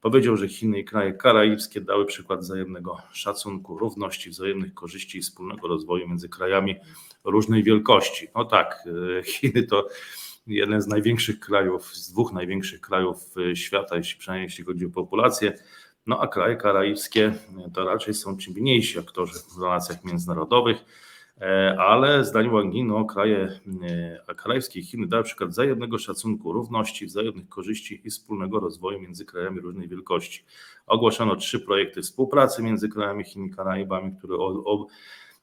powiedział, 0.00 0.36
że 0.36 0.48
Chiny 0.48 0.78
i 0.78 0.84
kraje 0.84 1.12
karaibskie 1.12 1.80
dały 1.80 2.06
przykład 2.06 2.40
wzajemnego 2.40 2.98
szacunku, 3.12 3.78
równości, 3.78 4.30
wzajemnych 4.30 4.74
korzyści 4.74 5.18
i 5.18 5.22
wspólnego 5.22 5.68
rozwoju 5.68 6.08
między 6.08 6.28
krajami 6.28 6.76
różnej 7.24 7.62
wielkości. 7.62 8.28
No 8.34 8.44
tak, 8.44 8.88
e, 9.18 9.22
Chiny 9.22 9.62
to 9.62 9.88
jeden 10.46 10.80
z 10.80 10.86
największych 10.86 11.40
krajów, 11.40 11.94
z 11.94 12.12
dwóch 12.12 12.32
największych 12.32 12.80
krajów 12.80 13.16
e, 13.50 13.56
świata, 13.56 13.96
jeśli 13.96 14.18
przynajmniej 14.18 14.46
jeśli 14.46 14.64
chodzi 14.64 14.86
o 14.86 14.90
populację. 14.90 15.58
No 16.06 16.20
a 16.20 16.28
kraje 16.28 16.56
karaibskie 16.56 17.34
to 17.74 17.84
raczej 17.84 18.14
są 18.14 18.36
ci 18.36 18.50
mniejsi 18.50 18.98
aktorzy 18.98 19.32
w 19.56 19.62
relacjach 19.62 20.04
międzynarodowych, 20.04 20.84
ale 21.78 22.24
zdaniem 22.24 22.52
Wangi, 22.52 22.84
no, 22.84 23.04
kraje 23.04 23.60
e, 24.28 24.34
karaibskie 24.34 24.82
Chiny 24.82 25.06
dały 25.06 25.24
przykład 25.24 25.50
wzajemnego 25.50 25.98
szacunku, 25.98 26.52
równości, 26.52 27.06
wzajemnych 27.06 27.48
korzyści 27.48 28.00
i 28.04 28.10
wspólnego 28.10 28.60
rozwoju 28.60 29.00
między 29.00 29.24
krajami 29.24 29.60
różnej 29.60 29.88
wielkości. 29.88 30.44
Ogłoszono 30.86 31.36
trzy 31.36 31.60
projekty 31.60 32.02
współpracy 32.02 32.62
między 32.62 32.88
krajami 32.88 33.24
Chin 33.24 33.44
i 33.44 33.50
Karaibami, 33.50 34.16
które 34.18 34.36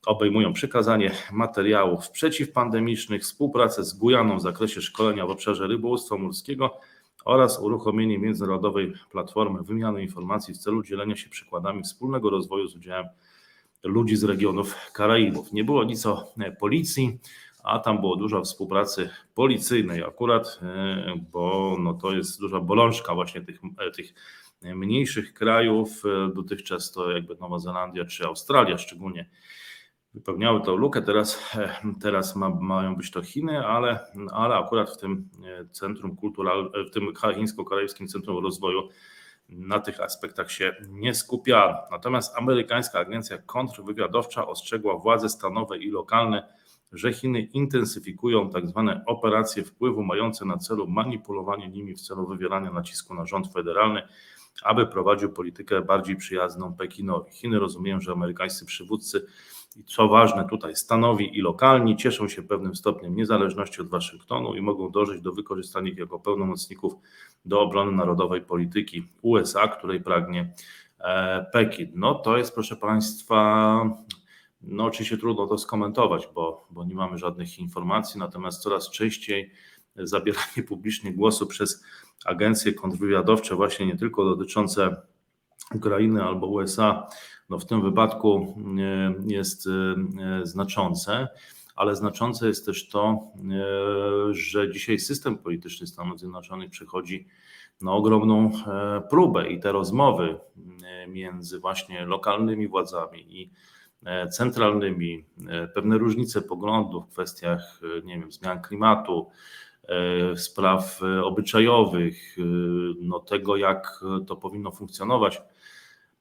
obejmują 0.06 0.54
przekazanie 0.54 1.12
materiałów 1.32 2.10
przeciwpandemicznych, 2.10 3.21
współpracę 3.21 3.84
z 3.84 3.93
Gujaną 3.93 4.38
w 4.38 4.41
zakresie 4.41 4.82
szkolenia 4.82 5.25
w 5.25 5.30
obszarze 5.30 5.67
rybołówstwa 5.67 6.17
morskiego 6.17 6.77
oraz 7.25 7.60
uruchomienie 7.60 8.19
międzynarodowej 8.19 8.93
platformy 9.12 9.63
wymiany 9.63 10.01
informacji 10.01 10.54
w 10.54 10.58
celu 10.58 10.84
dzielenia 10.84 11.15
się 11.15 11.30
przykładami 11.30 11.84
wspólnego 11.84 12.30
rozwoju 12.30 12.67
z 12.67 12.75
udziałem 12.75 13.06
ludzi 13.84 14.15
z 14.15 14.24
regionów 14.24 14.76
Karaibów. 14.94 15.54
Nie 15.54 15.63
było 15.63 15.84
nic 15.84 16.06
o 16.06 16.34
policji, 16.60 17.20
a 17.63 17.80
tam 17.80 18.02
było 18.02 18.15
dużo 18.15 18.41
współpracy 18.41 19.10
policyjnej 19.36 20.04
akurat, 20.04 20.60
e, 20.62 21.15
bo 21.32 21.78
no 21.80 21.94
to 21.94 22.12
jest 22.12 22.39
duża 22.39 22.60
bolączka 22.60 23.15
właśnie 23.15 23.41
tych, 23.41 23.60
e, 23.78 23.91
tych 23.91 24.13
mniejszych 24.62 25.34
krajów. 25.34 26.04
E, 26.06 26.34
dotychczas 26.34 26.91
to 26.91 27.12
jakby 27.12 27.36
Nowa 27.36 27.60
Zelandia 27.60 28.06
czy 28.06 28.26
Australia 28.26 28.78
szczególnie 28.78 29.30
wypełniały 30.13 30.62
tą 30.62 30.76
lukę. 30.76 31.02
Teraz, 31.02 31.56
teraz 32.02 32.36
ma, 32.36 32.50
mają 32.50 32.96
być 32.96 33.12
to 33.12 33.22
Chiny, 33.22 33.65
ale, 33.65 34.00
ale 34.32 34.56
akurat 34.56 34.89
w 34.89 34.98
tym 34.98 35.30
e, 35.44 35.65
centrum 35.65 36.15
kulturalnym, 36.15 36.72
w 36.88 36.91
tym 36.91 37.13
chińsko-karaibskim 37.36 38.08
centrum 38.08 38.44
rozwoju 38.44 38.89
na 39.52 39.80
tych 39.80 40.02
aspektach 40.02 40.52
się 40.52 40.76
nie 40.90 41.16
skupiano. 41.16 41.78
Natomiast 41.92 42.38
amerykańska 42.38 43.00
agencja 43.00 43.38
kontrwywiadowcza 43.38 44.48
ostrzegła 44.48 44.98
władze 44.98 45.30
stanowe 45.30 45.78
i 45.78 45.92
lokalne, 45.92 46.54
że 46.92 47.14
Chiny 47.14 47.42
intensyfikują 47.42 48.50
tak 48.50 48.68
zwane 48.68 49.04
operacje 49.06 49.64
wpływu 49.64 50.04
mające 50.04 50.46
na 50.46 50.58
celu 50.58 50.88
manipulowanie 50.88 51.70
nimi 51.70 51.96
w 51.96 52.02
celu 52.02 52.28
wywierania 52.28 52.72
nacisku 52.72 53.14
na 53.14 53.26
rząd 53.26 53.54
federalny, 53.54 54.02
aby 54.64 54.88
prowadził 54.88 55.34
politykę 55.34 55.82
bardziej 55.82 56.16
przyjazną 56.16 56.76
Pekinowi. 56.76 57.32
Chiny 57.32 57.60
rozumieją, 57.60 58.02
że 58.02 58.12
amerykańscy 58.12 58.66
przywódcy 58.66 59.26
i 59.75 59.84
co 59.84 60.07
ważne 60.07 60.47
tutaj 60.49 60.75
stanowi 60.75 61.38
i 61.38 61.41
lokalni 61.41 61.97
cieszą 61.97 62.27
się 62.27 62.43
pewnym 62.43 62.75
stopniem 62.75 63.15
niezależności 63.15 63.81
od 63.81 63.89
Waszyngtonu 63.89 64.55
i 64.55 64.62
mogą 64.62 64.89
dążyć 64.89 65.21
do 65.21 65.31
wykorzystania 65.31 65.91
ich 65.91 65.97
jako 65.97 66.19
pełnomocników 66.19 66.93
do 67.45 67.62
obrony 67.62 67.91
narodowej 67.91 68.41
polityki 68.41 69.07
USA, 69.21 69.67
której 69.67 70.01
pragnie 70.01 70.53
e, 70.99 71.45
Pekin. 71.53 71.91
No 71.95 72.15
to 72.15 72.38
jest 72.38 72.53
proszę 72.53 72.75
Państwa, 72.75 73.84
no 74.62 74.86
oczywiście 74.86 75.17
trudno 75.17 75.47
to 75.47 75.57
skomentować, 75.57 76.29
bo, 76.36 76.67
bo 76.69 76.84
nie 76.86 76.95
mamy 76.95 77.17
żadnych 77.17 77.60
informacji, 77.60 78.19
natomiast 78.19 78.63
coraz 78.63 78.89
częściej 78.89 79.51
zabieranie 79.95 80.63
publicznie 80.67 81.13
głosu 81.13 81.47
przez 81.47 81.84
agencje 82.25 82.73
kontrwywiadowcze 82.73 83.55
właśnie 83.55 83.86
nie 83.86 83.97
tylko 83.97 84.25
dotyczące 84.25 84.95
Ukrainy 85.75 86.23
albo 86.23 86.47
USA 86.47 87.07
no 87.52 87.60
w 87.60 87.66
tym 87.66 87.82
wypadku 87.82 88.56
e, 88.80 89.14
jest 89.28 89.68
e, 89.68 90.42
znaczące, 90.44 91.28
ale 91.76 91.96
znaczące 91.96 92.48
jest 92.48 92.66
też 92.66 92.90
to, 92.90 93.20
e, 94.30 94.34
że 94.34 94.72
dzisiaj 94.72 95.00
system 95.00 95.38
polityczny 95.38 95.88
Stanów 95.88 96.20
Zjednoczonych 96.20 96.70
przechodzi 96.70 97.28
na 97.82 97.92
ogromną 97.92 98.52
próbę 99.10 99.50
i 99.50 99.60
te 99.60 99.72
rozmowy 99.72 100.38
między 101.08 101.60
właśnie 101.60 102.06
lokalnymi 102.06 102.68
władzami 102.68 103.42
i 103.42 103.52
centralnymi, 104.32 105.26
pewne 105.74 105.98
różnice 105.98 106.42
poglądów 106.42 107.06
w 107.06 107.10
kwestiach, 107.10 107.82
nie 108.04 108.20
wiem, 108.20 108.32
zmian 108.32 108.62
klimatu, 108.62 109.30
spraw 110.36 111.02
obyczajowych, 111.24 112.36
no 113.02 113.20
tego 113.20 113.56
jak 113.58 114.04
to 114.28 114.36
powinno 114.36 114.72
funkcjonować 114.72 115.42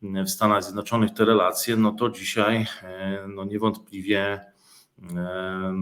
w 0.03 0.31
Stanach 0.31 0.65
Zjednoczonych 0.65 1.11
te 1.11 1.25
relacje, 1.25 1.77
no 1.77 1.93
to 1.93 2.11
dzisiaj 2.11 2.67
e, 2.83 3.25
no 3.29 3.45
niewątpliwie 3.45 4.41
e, 5.17 5.75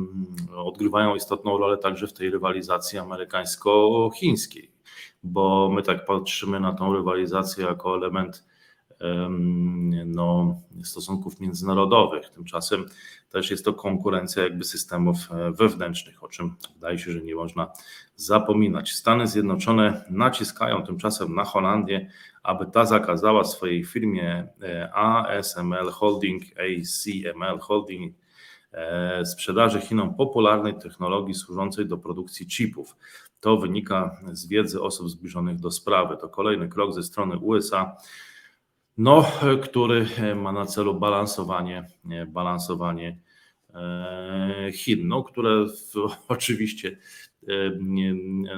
odgrywają 0.56 1.14
istotną 1.14 1.58
rolę 1.58 1.78
także 1.78 2.06
w 2.06 2.12
tej 2.12 2.30
rywalizacji 2.30 2.98
amerykańsko-chińskiej, 2.98 4.72
bo 5.22 5.70
my 5.74 5.82
tak 5.82 6.04
patrzymy 6.04 6.60
na 6.60 6.72
tą 6.72 6.94
rywalizację 6.94 7.64
jako 7.64 7.96
element 7.96 8.44
no, 10.06 10.60
stosunków 10.84 11.40
międzynarodowych. 11.40 12.30
Tymczasem 12.30 12.84
też 13.30 13.50
jest 13.50 13.64
to 13.64 13.74
konkurencja 13.74 14.42
jakby 14.42 14.64
systemów 14.64 15.16
e, 15.30 15.52
wewnętrznych, 15.52 16.24
o 16.24 16.28
czym 16.28 16.54
wydaje 16.74 16.98
się, 16.98 17.12
że 17.12 17.20
nie 17.20 17.34
można 17.34 17.72
zapominać. 18.16 18.92
Stany 18.92 19.26
Zjednoczone 19.26 20.04
naciskają 20.10 20.82
tymczasem 20.82 21.34
na 21.34 21.44
Holandię, 21.44 22.10
aby 22.42 22.66
ta 22.66 22.84
zakazała 22.84 23.44
swojej 23.44 23.84
firmie 23.84 24.48
e, 24.62 24.92
ASML 24.94 25.90
Holding, 25.90 26.42
ACML 26.42 27.58
Holding 27.58 28.14
e, 28.72 29.26
sprzedaży 29.26 29.80
Chinom 29.80 30.14
popularnej 30.14 30.74
technologii 30.78 31.34
służącej 31.34 31.86
do 31.86 31.98
produkcji 31.98 32.46
chipów. 32.46 32.96
To 33.40 33.56
wynika 33.56 34.16
z 34.32 34.48
wiedzy 34.48 34.82
osób 34.82 35.10
zbliżonych 35.10 35.60
do 35.60 35.70
sprawy. 35.70 36.16
To 36.16 36.28
kolejny 36.28 36.68
krok 36.68 36.94
ze 36.94 37.02
strony 37.02 37.38
USA 37.38 37.96
no, 38.98 39.24
który 39.62 40.06
ma 40.36 40.52
na 40.52 40.66
celu 40.66 40.94
balansowanie, 40.94 41.84
balansowanie 42.26 43.18
e, 43.74 44.72
Chin, 44.72 45.08
no, 45.08 45.22
które 45.22 45.66
w, 45.66 45.94
oczywiście, 46.28 46.96
e, 47.48 47.70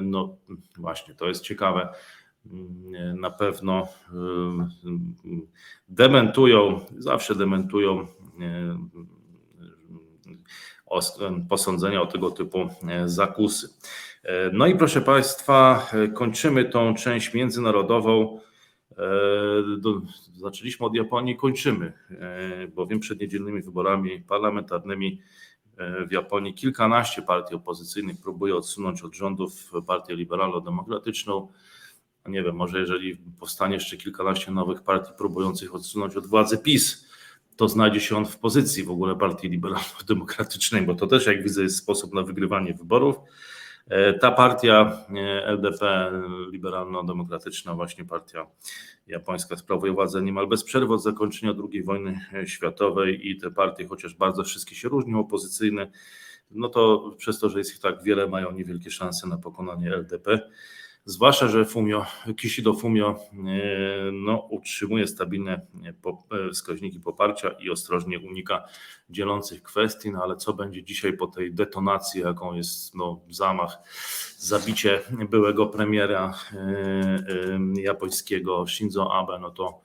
no 0.03 0.37
właśnie, 0.79 1.15
to 1.15 1.29
jest 1.29 1.45
ciekawe, 1.45 1.89
na 3.15 3.31
pewno 3.31 3.83
e, 3.83 3.87
dementują, 5.89 6.81
zawsze 6.99 7.35
dementują 7.35 8.07
posądzenia 11.49 12.03
o 12.03 12.07
tego 12.07 12.31
typu 12.31 12.69
zakusy. 13.05 13.69
No 14.53 14.67
i 14.67 14.77
proszę 14.77 15.01
Państwa, 15.01 15.87
kończymy 16.15 16.65
tą 16.65 16.95
część 16.95 17.35
międzynarodową 17.35 18.39
E, 18.39 18.50
do, 19.79 20.03
zaczęliśmy 20.37 20.87
od 20.87 20.95
Japonii, 20.95 21.37
kończymy, 21.37 21.93
e, 22.11 22.69
bowiem 22.69 23.01
przed 23.01 23.21
niedzielnymi 23.21 23.63
wyborami 23.63 24.21
parlamentarnymi 24.21 25.21
e, 25.77 26.07
w 26.07 26.13
Japonii 26.13 26.55
kilkanaście 26.55 27.23
partii 27.23 27.55
opozycyjnych 27.55 28.21
próbuje 28.21 28.57
odsunąć 28.57 29.03
od 29.03 29.15
rządów 29.15 29.73
partię 29.87 30.17
liberalno-demokratyczną. 30.17 31.49
Nie 32.29 32.43
wiem, 32.43 32.57
może 32.57 32.81
jeżeli 32.81 33.17
powstanie 33.17 33.75
jeszcze 33.75 33.97
kilkanaście 33.97 34.53
nowych 34.53 34.83
partii 34.83 35.13
próbujących 35.19 35.75
odsunąć 35.75 36.17
od 36.17 36.27
władzy 36.27 36.59
PiS, 36.59 37.11
to 37.57 37.69
znajdzie 37.69 38.01
się 38.01 38.17
on 38.17 38.27
w 38.27 38.39
pozycji 38.39 38.85
w 38.85 38.91
ogóle 38.91 39.17
partii 39.17 39.49
liberalno-demokratycznej, 39.49 40.83
bo 40.83 40.95
to 40.95 41.07
też, 41.07 41.27
jak 41.27 41.43
widzę, 41.43 41.63
jest 41.63 41.77
sposób 41.77 42.15
na 42.15 42.23
wygrywanie 42.23 42.75
wyborów. 42.75 43.17
E, 43.91 44.15
ta 44.15 44.31
partia 44.31 45.07
e, 45.17 45.47
LDP, 45.47 46.11
liberalno-demokratyczna, 46.53 47.75
właśnie 47.75 48.05
partia 48.05 48.47
japońska, 49.07 49.57
sprawuje 49.57 49.93
władzę 49.93 50.23
niemal 50.23 50.47
bez 50.47 50.65
przerwy 50.65 50.95
od 50.95 51.03
zakończenia 51.03 51.55
II 51.73 51.83
wojny 51.83 52.21
światowej 52.47 53.31
i 53.31 53.39
te 53.39 53.51
partie, 53.51 53.89
chociaż 53.89 54.15
bardzo 54.15 54.45
wszystkie 54.45 54.75
się 54.75 54.89
różnią, 54.89 55.19
opozycyjne, 55.21 55.91
no 56.51 56.69
to 56.69 57.11
przez 57.19 57.39
to, 57.39 57.49
że 57.49 57.59
jest 57.59 57.75
ich 57.75 57.81
tak 57.81 58.03
wiele, 58.03 58.27
mają 58.27 58.53
niewielkie 58.53 58.91
szanse 58.91 59.29
na 59.29 59.39
pokonanie 59.39 59.95
LDP. 59.95 60.51
Zwłaszcza, 61.05 61.49
że 61.49 61.65
Fumio, 61.65 62.07
Kisido 62.37 62.75
Fumio 62.75 63.19
no, 64.13 64.47
utrzymuje 64.51 65.07
stabilne 65.07 65.67
wskaźniki 66.53 67.01
poparcia 67.01 67.51
i 67.51 67.71
ostrożnie 67.71 68.19
unika 68.19 68.65
dzielących 69.11 69.63
kwestii, 69.63 70.11
no 70.11 70.23
ale 70.23 70.37
co 70.37 70.53
będzie 70.53 70.83
dzisiaj 70.83 71.13
po 71.13 71.27
tej 71.27 71.55
detonacji, 71.55 72.21
jaką 72.21 72.55
jest 72.55 72.95
no, 72.95 73.21
zamach, 73.31 73.79
zabicie 74.39 75.01
byłego 75.31 75.67
premiera 75.67 76.35
japońskiego 77.75 78.67
Shinzo 78.67 79.13
Abe, 79.13 79.39
no 79.39 79.51
to 79.51 79.81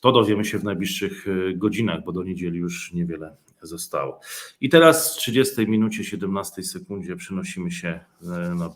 to 0.00 0.12
dowiemy 0.12 0.44
się 0.44 0.58
w 0.58 0.64
najbliższych 0.64 1.26
godzinach, 1.56 2.04
bo 2.04 2.12
do 2.12 2.22
niedzieli 2.22 2.58
już 2.58 2.92
niewiele 2.92 3.36
zostało. 3.62 4.20
I 4.60 4.68
teraz 4.68 5.14
w 5.14 5.18
30 5.18 5.66
minucie 5.68 6.04
17 6.04 6.62
sekundzie 6.62 7.16
przenosimy 7.16 7.70
się 7.70 8.00
e, 8.22 8.26
na 8.54 8.70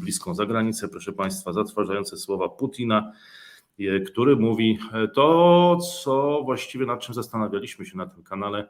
bliską 0.00 0.34
zagranicę, 0.34 0.88
proszę 0.88 1.12
Państwa, 1.12 1.52
zatrważające 1.52 2.16
słowa 2.16 2.48
Putina, 2.48 3.12
e, 3.80 4.00
który 4.00 4.36
mówi 4.36 4.78
e, 4.92 5.08
to, 5.08 5.78
co 6.02 6.42
właściwie 6.44 6.86
nad 6.86 7.00
czym 7.00 7.14
zastanawialiśmy 7.14 7.86
się 7.86 7.96
na 7.96 8.06
tym 8.06 8.22
kanale, 8.22 8.68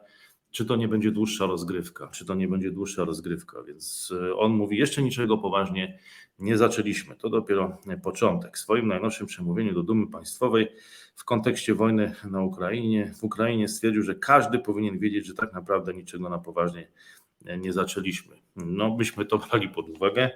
czy 0.53 0.65
to 0.65 0.75
nie 0.75 0.87
będzie 0.87 1.11
dłuższa 1.11 1.45
rozgrywka, 1.45 2.07
czy 2.07 2.25
to 2.25 2.35
nie 2.35 2.47
będzie 2.47 2.71
dłuższa 2.71 3.03
rozgrywka, 3.03 3.63
więc 3.63 4.13
on 4.35 4.51
mówi, 4.51 4.77
jeszcze 4.77 5.01
niczego 5.01 5.37
poważnie 5.37 5.99
nie 6.39 6.57
zaczęliśmy, 6.57 7.15
to 7.15 7.29
dopiero 7.29 7.77
początek. 8.03 8.57
W 8.57 8.59
swoim 8.59 8.87
najnowszym 8.87 9.27
przemówieniu 9.27 9.73
do 9.73 9.83
Dumy 9.83 10.07
Państwowej 10.07 10.67
w 11.15 11.25
kontekście 11.25 11.75
wojny 11.75 12.15
na 12.31 12.41
Ukrainie, 12.41 13.13
w 13.19 13.23
Ukrainie 13.23 13.67
stwierdził, 13.67 14.03
że 14.03 14.15
każdy 14.15 14.59
powinien 14.59 14.99
wiedzieć, 14.99 15.25
że 15.27 15.33
tak 15.33 15.53
naprawdę 15.53 15.93
niczego 15.93 16.29
na 16.29 16.39
poważnie 16.39 16.87
nie 17.57 17.73
zaczęliśmy. 17.73 18.35
No, 18.55 18.91
byśmy 18.91 19.25
to 19.25 19.37
brali 19.37 19.69
pod 19.69 19.89
uwagę. 19.89 20.31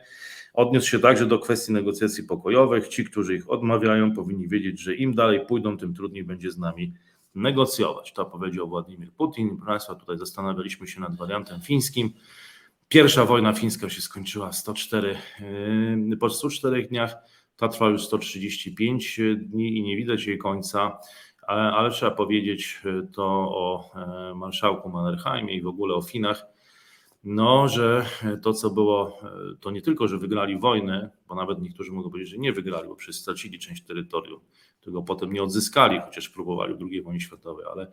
Odniósł 0.53 0.89
się 0.89 0.99
także 0.99 1.25
do 1.25 1.39
kwestii 1.39 1.71
negocjacji 1.71 2.23
pokojowych. 2.23 2.88
Ci, 2.88 3.06
którzy 3.06 3.36
ich 3.36 3.49
odmawiają, 3.49 4.13
powinni 4.13 4.47
wiedzieć, 4.47 4.80
że 4.80 4.95
im 4.95 5.15
dalej 5.15 5.45
pójdą, 5.47 5.77
tym 5.77 5.93
trudniej 5.93 6.23
będzie 6.23 6.51
z 6.51 6.58
nami 6.58 6.93
negocjować. 7.38 8.13
To 8.13 8.26
powiedział 8.26 8.67
Władimir 8.67 9.12
Putin. 9.12 9.50
Proszę 9.50 9.65
Państwa, 9.65 9.95
tutaj 9.95 10.17
zastanawialiśmy 10.17 10.88
się 10.88 11.02
nad 11.02 11.15
wariantem 11.15 11.62
fińskim. 11.62 12.10
Pierwsza 12.88 13.26
wojna 13.26 13.54
fińska 13.54 13.89
się 13.89 14.02
skończyła 14.02 14.52
104, 14.54 15.17
yy, 16.10 16.17
po 16.17 16.30
104 16.30 16.88
dniach. 16.88 17.15
Ta 17.58 17.67
trwa 17.67 17.89
już 17.89 18.06
135 18.06 19.19
dni 19.38 19.78
i 19.78 19.84
nie 19.84 19.97
widać 19.97 20.26
jej 20.26 20.38
końca, 20.38 21.00
ale, 21.47 21.62
ale 21.62 21.91
trzeba 21.91 22.12
powiedzieć 22.12 22.82
to 23.13 23.26
o 23.41 23.91
marszałku 24.36 24.89
Mannerheimie 24.89 25.56
i 25.56 25.62
w 25.62 25.67
ogóle 25.67 25.95
o 25.95 26.02
Finach, 26.02 26.45
no, 27.23 27.67
że 27.67 28.06
to, 28.41 28.54
co 28.54 28.69
było, 28.69 29.19
to 29.60 29.71
nie 29.71 29.82
tylko, 29.82 30.08
że 30.08 30.17
wygrali 30.17 30.60
wojnę, 30.60 31.10
bo 31.28 31.36
nawet 31.36 31.62
niektórzy 31.62 31.91
mogą 31.91 32.10
powiedzieć, 32.10 32.32
że 32.32 32.38
nie 32.38 32.54
wygrali, 32.54 32.88
bo 32.88 32.95
przecież 32.95 33.21
stracili 33.21 33.60
część 33.60 33.84
terytorium, 33.84 34.39
tego 34.88 35.02
potem 35.02 35.34
nie 35.34 35.43
odzyskali, 35.43 36.00
chociaż 36.06 36.30
próbowali 36.30 36.73
w 36.73 36.78
II 36.91 37.02
wojnie 37.02 37.19
światowej, 37.19 37.65
ale 37.71 37.91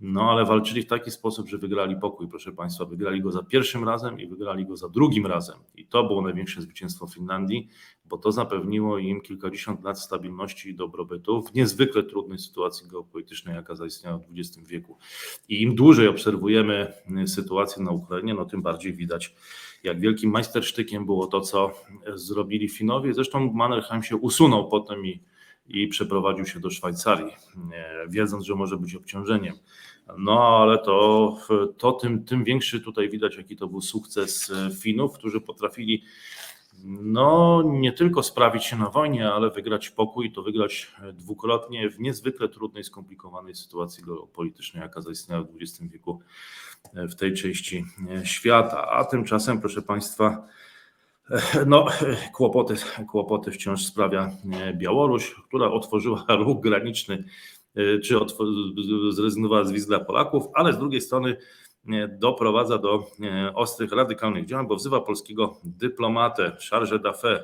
no 0.00 0.30
ale 0.30 0.44
walczyli 0.44 0.82
w 0.82 0.86
taki 0.86 1.10
sposób, 1.10 1.48
że 1.48 1.58
wygrali 1.58 1.96
pokój, 1.96 2.28
proszę 2.28 2.52
Państwa. 2.52 2.84
Wygrali 2.84 3.22
go 3.22 3.30
za 3.30 3.42
pierwszym 3.42 3.84
razem 3.84 4.20
i 4.20 4.26
wygrali 4.26 4.66
go 4.66 4.76
za 4.76 4.88
drugim 4.88 5.26
razem. 5.26 5.58
I 5.74 5.86
to 5.86 6.04
było 6.04 6.22
największe 6.22 6.62
zwycięstwo 6.62 7.06
Finlandii, 7.06 7.68
bo 8.04 8.18
to 8.18 8.32
zapewniło 8.32 8.98
im 8.98 9.20
kilkadziesiąt 9.20 9.84
lat 9.84 10.00
stabilności 10.00 10.70
i 10.70 10.74
dobrobytu 10.74 11.42
w 11.42 11.54
niezwykle 11.54 12.02
trudnej 12.02 12.38
sytuacji 12.38 12.88
geopolitycznej, 12.88 13.54
jaka 13.54 13.74
zaistniała 13.74 14.18
w 14.18 14.24
XX 14.36 14.68
wieku. 14.68 14.98
I 15.48 15.62
im 15.62 15.74
dłużej 15.74 16.08
obserwujemy 16.08 16.92
sytuację 17.26 17.82
na 17.82 17.90
Ukrainie, 17.90 18.34
no 18.34 18.44
tym 18.44 18.62
bardziej 18.62 18.92
widać, 18.92 19.34
jak 19.84 20.00
wielkim 20.00 20.30
majstersztykiem 20.30 21.06
było 21.06 21.26
to, 21.26 21.40
co 21.40 21.72
zrobili 22.14 22.68
Finowie. 22.68 23.14
Zresztą 23.14 23.52
Mannerheim 23.52 24.02
się 24.02 24.16
usunął 24.16 24.68
potem 24.68 25.06
i 25.06 25.33
i 25.68 25.88
przeprowadził 25.88 26.46
się 26.46 26.60
do 26.60 26.70
Szwajcarii, 26.70 27.32
wiedząc, 28.08 28.44
że 28.44 28.54
może 28.54 28.76
być 28.76 28.94
obciążeniem. 28.94 29.54
No 30.18 30.58
ale 30.62 30.78
to, 30.78 31.36
to 31.78 31.92
tym, 31.92 32.24
tym 32.24 32.44
większy 32.44 32.80
tutaj 32.80 33.08
widać, 33.08 33.36
jaki 33.36 33.56
to 33.56 33.66
był 33.66 33.80
sukces 33.80 34.52
Finów, 34.82 35.12
którzy 35.12 35.40
potrafili 35.40 36.02
no 36.84 37.62
nie 37.66 37.92
tylko 37.92 38.22
sprawić 38.22 38.64
się 38.64 38.76
na 38.76 38.90
wojnie, 38.90 39.32
ale 39.32 39.50
wygrać 39.50 39.90
pokój, 39.90 40.32
to 40.32 40.42
wygrać 40.42 40.92
dwukrotnie 41.12 41.90
w 41.90 42.00
niezwykle 42.00 42.48
trudnej, 42.48 42.84
skomplikowanej 42.84 43.54
sytuacji 43.54 44.04
geopolitycznej, 44.04 44.82
jaka 44.82 45.00
zaistniała 45.00 45.42
w 45.42 45.48
XX 45.60 45.92
wieku 45.92 46.20
w 46.94 47.14
tej 47.14 47.34
części 47.34 47.84
świata. 48.24 48.88
A 48.88 49.04
tymczasem, 49.04 49.60
proszę 49.60 49.82
Państwa, 49.82 50.46
no, 51.66 51.86
kłopoty, 52.32 52.74
kłopoty 53.10 53.50
wciąż 53.50 53.84
sprawia 53.84 54.30
Białoruś, 54.74 55.34
która 55.48 55.70
otworzyła 55.70 56.24
ruch 56.44 56.60
graniczny, 56.60 57.24
e, 57.74 57.98
czy 57.98 58.14
zrezygnowała 59.10 59.64
z 59.64 59.72
wiz 59.72 59.86
dla 59.86 60.00
Polaków, 60.00 60.44
ale 60.54 60.72
z 60.72 60.78
drugiej 60.78 61.00
strony 61.00 61.36
doprowadza 62.08 62.78
do 62.78 63.06
ostrych, 63.54 63.92
radykalnych 63.92 64.46
działań, 64.46 64.66
bo 64.66 64.76
wzywa 64.76 65.00
polskiego 65.00 65.60
dyplomatę, 65.64 66.56
charge 66.70 66.92
d'affaires 66.92 67.42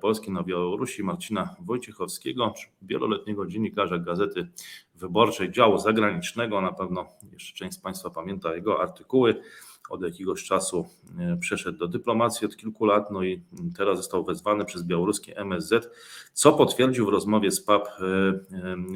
Polski 0.00 0.30
na 0.30 0.42
Białorusi, 0.42 1.02
Marcina 1.02 1.56
Wojciechowskiego, 1.60 2.54
wieloletniego 2.82 3.46
dziennikarza 3.46 3.98
Gazety 3.98 4.48
Wyborczej 4.94 5.50
działu 5.50 5.78
zagranicznego. 5.78 6.60
Na 6.60 6.72
pewno 6.72 7.06
jeszcze 7.32 7.56
część 7.56 7.78
z 7.78 7.80
Państwa 7.80 8.10
pamięta 8.10 8.54
jego 8.54 8.82
artykuły 8.82 9.42
od 9.90 10.02
jakiegoś 10.02 10.44
czasu 10.44 10.86
e, 11.18 11.36
przeszedł 11.36 11.78
do 11.78 11.88
dyplomacji 11.88 12.46
od 12.46 12.56
kilku 12.56 12.84
lat, 12.84 13.10
no 13.10 13.22
i 13.22 13.42
teraz 13.76 13.98
został 13.98 14.24
wezwany 14.24 14.64
przez 14.64 14.82
białoruskie 14.82 15.36
MSZ, 15.36 15.90
co 16.32 16.52
potwierdził 16.52 17.06
w 17.06 17.08
rozmowie 17.08 17.50
z 17.50 17.60
PAP 17.60 17.88
e, 17.88 18.04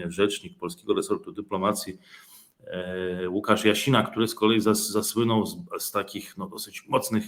e, 0.07 0.11
rzecznik 0.11 0.59
polskiego 0.59 0.95
resortu 0.95 1.33
dyplomacji 1.33 1.99
Łukasz 3.29 3.65
Jasina, 3.65 4.03
który 4.03 4.29
z 4.29 4.35
kolei 4.35 4.61
zasłynął 4.61 5.47
z, 5.47 5.57
z 5.79 5.91
takich 5.91 6.37
no, 6.37 6.49
dosyć 6.49 6.89
mocnych 6.89 7.25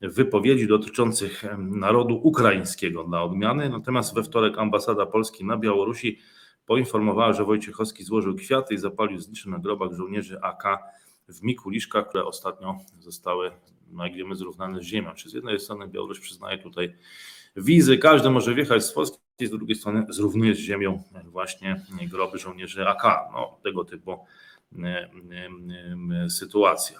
wypowiedzi 0.00 0.66
dotyczących 0.66 1.44
narodu 1.58 2.20
ukraińskiego 2.22 3.04
dla 3.04 3.22
odmiany. 3.22 3.68
Natomiast 3.68 4.14
we 4.14 4.22
wtorek 4.22 4.58
ambasada 4.58 5.06
Polski 5.06 5.44
na 5.44 5.56
Białorusi 5.56 6.18
poinformowała, 6.66 7.32
że 7.32 7.44
Wojciechowski 7.44 8.04
złożył 8.04 8.34
kwiaty 8.34 8.74
i 8.74 8.78
zapalił 8.78 9.18
znicze 9.18 9.50
na 9.50 9.58
grobach 9.58 9.92
żołnierzy 9.92 10.40
AK 10.42 10.64
w 11.28 11.42
Mikuliszkach, 11.42 12.08
które 12.08 12.24
ostatnio 12.24 12.78
zostały, 13.00 13.50
no 13.90 14.06
jak 14.06 14.14
wiemy, 14.14 14.36
zrównane 14.36 14.80
z 14.80 14.82
ziemią. 14.82 15.14
Czy 15.14 15.30
z 15.30 15.32
jednej 15.32 15.60
strony 15.60 15.88
Białoruś 15.88 16.20
przyznaje 16.20 16.58
tutaj 16.58 16.96
wizy, 17.56 17.98
każdy 17.98 18.30
może 18.30 18.54
wjechać 18.54 18.84
z 18.84 18.92
Polski, 18.92 19.18
z 19.40 19.50
drugiej 19.50 19.76
strony 19.76 20.06
zrównuje 20.08 20.54
z 20.54 20.58
ziemią 20.58 21.02
właśnie 21.24 21.80
groby 22.10 22.38
żołnierzy 22.38 22.88
AK. 22.88 23.02
No, 23.32 23.58
tego 23.62 23.84
typu 23.84 24.18
sytuacja. 26.28 26.98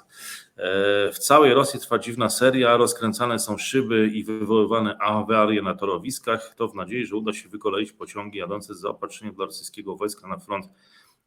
E, 0.56 1.12
w 1.12 1.18
całej 1.18 1.54
Rosji 1.54 1.80
trwa 1.80 1.98
dziwna 1.98 2.30
seria, 2.30 2.76
rozkręcane 2.76 3.38
są 3.38 3.58
szyby 3.58 4.10
i 4.14 4.24
wywoływane 4.24 4.98
awarie 4.98 5.62
na 5.62 5.74
torowiskach. 5.74 6.54
To 6.56 6.68
w 6.68 6.74
nadziei, 6.74 7.06
że 7.06 7.16
uda 7.16 7.32
się 7.32 7.48
wykoleić 7.48 7.92
pociągi 7.92 8.38
jadące 8.38 8.74
z 8.74 8.80
zaopatrzeniem 8.80 9.34
dla 9.34 9.44
rosyjskiego 9.44 9.96
wojska 9.96 10.28
na 10.28 10.38
front 10.38 10.66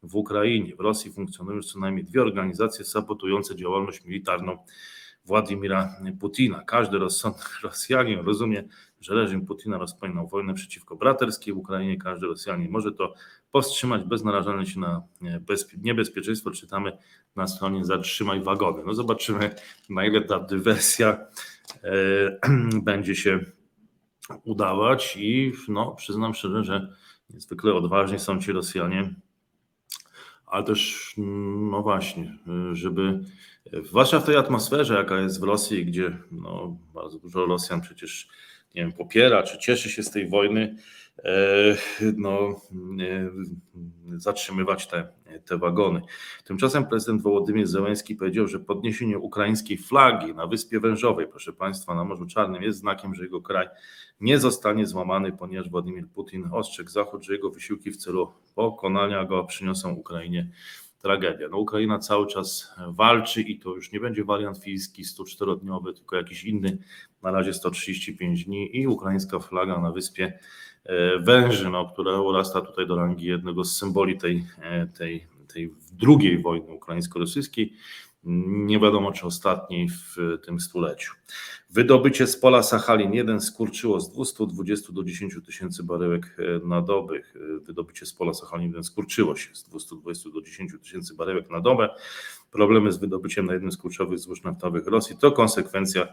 w 0.02 0.16
Ukrainie. 0.16 0.76
W 0.76 0.80
Rosji 0.80 1.12
funkcjonują 1.12 1.62
co 1.62 1.78
najmniej 1.78 2.04
dwie 2.04 2.22
organizacje 2.22 2.84
sabotujące 2.84 3.56
działalność 3.56 4.04
militarną 4.04 4.58
Władimira 5.24 5.96
Putina. 6.20 6.62
Każdy 6.66 6.98
rozsądny 6.98 7.42
Rosjanin 7.62 8.18
rozumie, 8.18 8.64
że 9.00 9.14
reżim 9.14 9.46
Putina 9.46 9.78
rozpoczynał 9.78 10.28
wojnę 10.28 10.54
przeciwko 10.54 10.96
braterskiej 10.96 11.54
Ukrainie. 11.54 11.98
Każdy 11.98 12.26
Rosjanin 12.26 12.70
może 12.70 12.92
to 12.92 13.14
powstrzymać 13.50 14.04
bez 14.04 14.24
narażania 14.24 14.66
się 14.66 14.80
na 14.80 15.02
niebezpieczeństwo. 15.78 16.50
Czytamy 16.50 16.98
na 17.36 17.46
stronie 17.46 17.84
Zatrzymaj 17.84 18.42
wagony. 18.42 18.82
No 18.86 18.94
zobaczymy, 18.94 19.54
na 19.90 20.06
ile 20.06 20.20
ta 20.22 20.40
dywersja 20.40 21.26
e, 21.84 22.38
będzie 22.82 23.16
się 23.16 23.40
udawać 24.44 25.16
i 25.16 25.52
no, 25.68 25.94
przyznam 25.94 26.34
szczerze, 26.34 26.64
że 26.64 26.94
niezwykle 27.30 27.74
odważni 27.74 28.18
są 28.18 28.40
ci 28.40 28.52
Rosjanie 28.52 29.14
ale 30.50 30.64
też, 30.64 31.12
no 31.70 31.82
właśnie, 31.82 32.34
żeby, 32.72 33.20
zwłaszcza 33.84 34.20
w 34.20 34.26
tej 34.26 34.36
atmosferze, 34.36 34.94
jaka 34.94 35.20
jest 35.20 35.40
w 35.40 35.42
Rosji, 35.42 35.86
gdzie 35.86 36.18
no, 36.32 36.76
bardzo 36.94 37.18
dużo 37.18 37.46
Rosjan 37.46 37.80
przecież, 37.80 38.28
nie 38.74 38.82
wiem, 38.82 38.92
popiera 38.92 39.42
czy 39.42 39.58
cieszy 39.58 39.90
się 39.90 40.02
z 40.02 40.10
tej 40.10 40.28
wojny, 40.28 40.76
no, 42.16 42.60
zatrzymywać 44.16 44.86
te, 44.86 45.08
te 45.44 45.58
wagony. 45.58 46.02
Tymczasem 46.44 46.86
prezydent 46.86 47.22
Wołodymyr 47.22 47.66
Zełenski 47.66 48.16
powiedział, 48.16 48.46
że 48.46 48.60
podniesienie 48.60 49.18
ukraińskiej 49.18 49.78
flagi 49.78 50.34
na 50.34 50.46
Wyspie 50.46 50.80
Wężowej, 50.80 51.26
proszę 51.26 51.52
Państwa, 51.52 51.94
na 51.94 52.04
Morzu 52.04 52.26
Czarnym 52.26 52.62
jest 52.62 52.78
znakiem, 52.78 53.14
że 53.14 53.22
jego 53.22 53.42
kraj 53.42 53.68
nie 54.20 54.38
zostanie 54.38 54.86
złamany, 54.86 55.32
ponieważ 55.32 55.70
Władimir 55.70 56.08
Putin 56.08 56.48
ostrzegł 56.52 56.90
Zachód, 56.90 57.24
że 57.24 57.32
jego 57.32 57.50
wysiłki 57.50 57.90
w 57.90 57.96
celu 57.96 58.32
pokonania 58.54 59.24
go 59.24 59.44
przyniosą 59.44 59.92
Ukrainie 59.92 60.50
tragedia. 61.02 61.48
No, 61.48 61.58
Ukraina 61.58 61.98
cały 61.98 62.26
czas 62.26 62.74
walczy 62.88 63.42
i 63.42 63.58
to 63.58 63.70
już 63.70 63.92
nie 63.92 64.00
będzie 64.00 64.24
wariant 64.24 64.58
fiński 64.58 65.04
104-dniowy, 65.04 65.94
tylko 65.94 66.16
jakiś 66.16 66.44
inny, 66.44 66.78
na 67.22 67.30
razie 67.30 67.54
135 67.54 68.44
dni 68.44 68.76
i 68.76 68.86
ukraińska 68.86 69.38
flaga 69.38 69.80
na 69.80 69.92
wyspie 69.92 70.24
e, 70.24 70.38
węży, 71.20 71.70
no, 71.70 71.90
która 71.92 72.20
urasta 72.20 72.60
tutaj 72.60 72.86
do 72.86 72.96
rangi 72.96 73.26
jednego 73.26 73.64
z 73.64 73.76
symboli 73.76 74.18
tej, 74.18 74.44
e, 74.62 74.86
tej, 74.86 75.26
tej 75.54 75.74
drugiej 75.92 76.42
wojny 76.42 76.72
ukraińsko-rosyjskiej 76.74 77.72
nie 78.24 78.80
wiadomo 78.80 79.12
czy 79.12 79.26
ostatniej 79.26 79.88
w 79.88 80.16
tym 80.44 80.60
stuleciu. 80.60 81.14
Wydobycie 81.70 82.26
z 82.26 82.36
pola 82.36 82.62
Sachalin 82.62 83.12
1 83.12 83.40
skurczyło 83.40 84.00
z 84.00 84.12
220 84.12 84.92
do 84.92 85.04
10 85.04 85.34
tysięcy 85.46 85.82
baryłek 85.82 86.36
e, 86.38 86.66
na 86.66 86.82
dobę. 86.82 87.16
E, 87.16 87.20
wydobycie 87.60 88.06
z 88.06 88.12
pola 88.12 88.34
Sachalin 88.34 88.66
1 88.66 88.84
skurczyło 88.84 89.36
się 89.36 89.54
z 89.54 89.64
220 89.64 90.30
do 90.30 90.42
10 90.42 90.72
tysięcy 90.82 91.14
baryłek 91.14 91.50
na 91.50 91.60
dobę. 91.60 91.88
Problemy 92.50 92.92
z 92.92 92.98
wydobyciem 92.98 93.46
na 93.46 93.52
jednym 93.52 93.72
z 93.72 93.76
kluczowych 93.76 94.18
złóż 94.18 94.42
naftowych 94.42 94.86
Rosji 94.86 95.16
to 95.16 95.32
konsekwencja 95.32 96.08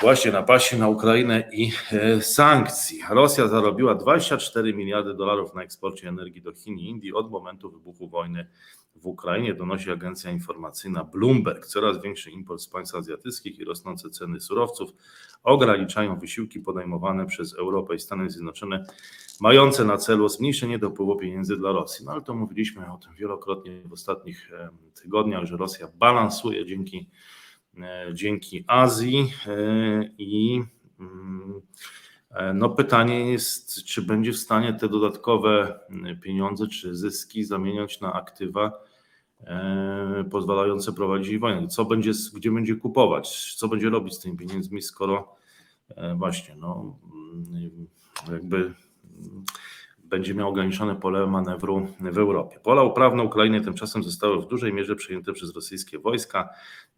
właśnie 0.00 0.32
napaści 0.32 0.76
na 0.76 0.88
Ukrainę 0.88 1.48
i 1.52 1.72
e, 1.92 2.22
sankcji. 2.22 3.00
Rosja 3.10 3.48
zarobiła 3.48 3.94
24 3.94 4.74
miliardy 4.74 5.14
dolarów 5.14 5.54
na 5.54 5.62
eksporcie 5.62 6.08
energii 6.08 6.42
do 6.42 6.52
Chin 6.52 6.78
i 6.78 6.88
Indii 6.88 7.12
od 7.12 7.30
momentu 7.30 7.70
wybuchu 7.70 8.08
wojny 8.08 8.46
w 8.96 9.06
Ukrainie, 9.06 9.54
donosi 9.54 9.90
agencja 9.90 10.30
informacyjna 10.30 11.04
Bloomberg. 11.04 11.66
Coraz 11.66 12.02
większy 12.02 12.30
import 12.30 12.60
z 12.60 12.68
państw 12.68 12.94
azjatyckich 12.94 13.58
i 13.58 13.64
rosnące 13.64 14.10
ceny 14.10 14.40
surowców 14.40 14.90
ograniczają 15.42 16.18
wysiłki 16.18 16.60
podejmowane 16.60 17.26
przez 17.26 17.54
Europę 17.54 17.94
i 17.94 18.00
Stany 18.00 18.30
Zjednoczone, 18.30 18.84
mające 19.40 19.84
na 19.84 19.96
celu 19.96 20.28
zmniejszenie 20.28 20.78
dopływu 20.78 21.16
pieniędzy 21.16 21.56
dla 21.56 21.72
Rosji. 21.72 22.04
No 22.04 22.12
ale 22.12 22.22
to 22.22 22.34
mówiliśmy 22.34 22.92
o 22.92 22.98
tym 22.98 23.14
wielokrotnie 23.14 23.82
w 23.84 23.92
ostatnich 23.92 24.50
tygodniach, 25.02 25.44
że 25.44 25.56
Rosja 25.56 25.88
balansuje 25.94 26.66
dzięki 26.66 27.08
dzięki 28.12 28.64
Azji 28.66 29.32
e, 29.46 30.10
i 30.18 30.62
mm, 31.00 31.60
e, 32.30 32.54
no 32.54 32.70
pytanie 32.70 33.30
jest, 33.30 33.84
czy 33.84 34.02
będzie 34.02 34.32
w 34.32 34.36
stanie 34.36 34.74
te 34.74 34.88
dodatkowe 34.88 35.80
pieniądze 36.22 36.66
czy 36.66 36.94
zyski 36.94 37.44
zamieniać 37.44 38.00
na 38.00 38.12
aktywa 38.12 38.88
pozwalające 40.30 40.92
prowadzić 40.92 41.38
wojnę. 41.38 41.68
Co 41.68 41.84
będzie, 41.84 42.12
gdzie 42.34 42.50
będzie 42.50 42.76
kupować, 42.76 43.54
co 43.54 43.68
będzie 43.68 43.90
robić 43.90 44.14
z 44.14 44.20
tymi 44.20 44.36
pieniędzmi, 44.36 44.82
skoro 44.82 45.36
właśnie 46.16 46.56
no, 46.56 46.98
mm, 47.14 47.86
jakby 48.32 48.74
będzie 50.08 50.34
miał 50.34 50.48
ograniczone 50.48 50.96
pole 50.96 51.26
manewru 51.26 51.86
w 52.00 52.18
Europie. 52.18 52.60
Pola 52.62 52.82
uprawne 52.82 53.22
Ukrainy 53.22 53.60
tymczasem 53.60 54.02
zostały 54.02 54.42
w 54.42 54.46
dużej 54.46 54.72
mierze 54.72 54.96
przejęte 54.96 55.32
przez 55.32 55.54
rosyjskie 55.54 55.98
wojska. 55.98 56.48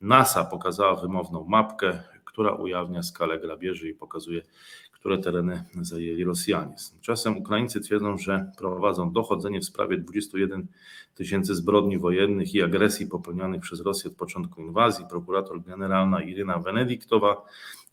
NASA 0.01 0.45
pokazała 0.45 0.95
wymowną 0.97 1.45
mapkę, 1.45 2.03
która 2.25 2.53
ujawnia 2.53 3.03
skalę 3.03 3.39
grabieży 3.39 3.89
i 3.89 3.95
pokazuje, 3.95 4.43
które 4.93 5.19
tereny 5.19 5.65
zajęli 5.81 6.25
Rosjanie. 6.25 6.75
Tymczasem 6.93 7.39
Ukraińcy 7.39 7.81
twierdzą, 7.81 8.19
że 8.19 8.53
prowadzą 8.59 9.13
dochodzenie 9.13 9.61
w 9.61 9.65
sprawie 9.65 9.99
21 9.99 10.67
tysięcy 11.15 11.55
zbrodni 11.55 11.99
wojennych 11.99 12.55
i 12.55 12.63
agresji 12.63 13.07
popełnionych 13.07 13.61
przez 13.61 13.81
Rosję 13.81 14.11
od 14.11 14.17
początku 14.17 14.61
inwazji. 14.61 15.05
Prokurator 15.11 15.63
generalna 15.63 16.23
Iryna 16.23 16.59
Wenedyktowa 16.59 17.45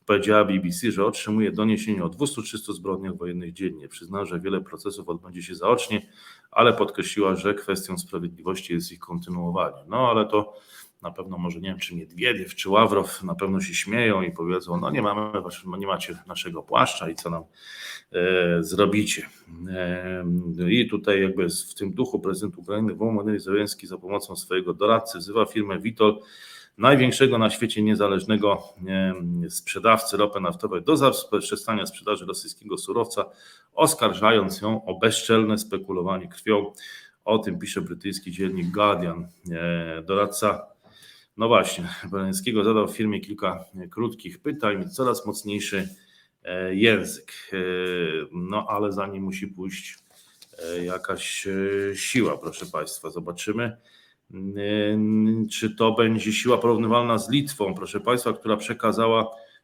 powiedziała 0.08 0.46
BBC, 0.46 0.92
że 0.92 1.06
otrzymuje 1.06 1.52
doniesienie 1.52 2.04
o 2.04 2.10
200-300 2.10 2.74
zbrodniach 2.74 3.18
wojennych 3.18 3.54
dziennie. 3.54 3.88
Przyznała, 3.88 4.26
że 4.26 4.40
wiele 4.40 4.62
procesów 4.62 5.10
odbędzie 5.10 5.44
się 5.44 5.56
zaocznie, 5.56 6.08
ale 6.52 6.74
podkreśliła, 6.74 7.36
że 7.36 7.54
kwestią 7.54 7.98
sprawiedliwości 7.98 8.74
jest 8.74 8.92
ich 8.92 9.00
kontynuowanie. 9.00 9.84
No 9.88 10.10
ale 10.10 10.26
to 10.26 10.54
na 11.02 11.12
pewno 11.12 11.38
może 11.38 11.60
nie 11.60 11.70
wiem, 11.70 11.80
czy 11.80 11.96
Miedwiediew, 11.96 12.56
czy 12.56 12.70
Ławrow 12.70 13.24
na 13.24 13.36
pewno 13.36 13.62
się 13.62 13.74
śmieją 13.74 14.22
i 14.22 14.32
powiedzą, 14.32 14.78
no 14.78 14.92
nie 14.92 15.02
mamy, 15.02 15.42
nie 15.78 15.88
macie 15.88 16.18
naszego 16.28 16.64
płaszcza 16.64 17.10
i 17.10 17.16
co 17.16 17.30
nam 17.30 17.44
e, 18.12 18.64
zrobicie. 18.64 19.30
E, 19.70 20.26
I 20.70 20.90
tutaj 20.90 21.22
jakby 21.22 21.50
w 21.50 21.74
tym 21.74 21.94
duchu 21.94 22.20
prezydent 22.20 22.58
Ukrainy 22.58 22.96
Wołomyr 22.96 23.40
Zełenski 23.40 23.88
za 23.88 23.98
pomocą 23.98 24.36
swojego 24.36 24.74
doradcy 24.74 25.18
wzywa 25.20 25.46
firmę 25.46 25.80
Vitol 25.80 26.22
największego 26.78 27.38
na 27.38 27.50
świecie 27.50 27.82
niezależnego 27.82 28.64
sprzedawcy 29.50 30.18
ropy 30.18 30.40
naftowej 30.40 30.84
do 30.84 30.98
zaprzestania 30.98 31.86
sprzedaży 31.86 32.26
rosyjskiego 32.26 32.78
surowca, 32.78 33.26
oskarżając 33.74 34.62
ją 34.62 34.86
o 34.86 35.00
bezczelne 35.00 35.58
spekulowanie 35.58 36.28
krwią. 36.28 36.74
O 37.26 37.40
tym 37.40 37.60
pisze 37.60 37.82
brytyjski 37.82 38.32
dziennik 38.32 38.72
Guardian. 38.72 39.28
E, 39.52 40.02
doradca, 40.02 40.68
no 41.38 41.48
właśnie, 41.48 41.90
Beleńskiego 42.12 42.64
zadał 42.64 42.88
w 42.88 42.98
firmie 42.98 43.20
kilka 43.20 43.66
krótkich 43.92 44.40
pytań, 44.40 44.90
coraz 44.90 45.26
mocniejszy 45.26 45.90
e, 46.44 46.76
język. 46.76 47.34
E, 47.54 47.58
no 48.32 48.66
ale 48.70 48.92
za 48.92 49.08
nim 49.08 49.24
musi 49.24 49.48
pójść 49.48 49.98
jakaś 50.84 51.48
siła, 51.96 52.38
proszę 52.38 52.66
Państwa. 52.66 53.10
Zobaczymy. 53.10 53.78
Czy 55.52 55.76
to 55.76 55.92
będzie 55.92 56.34
siła 56.34 56.58
porównywalna 56.58 57.18
z 57.18 57.30
Litwą, 57.30 57.74
proszę 57.74 58.00
Państwa, 58.00 58.34
która 58.34 58.58
przekazała 58.58 59.22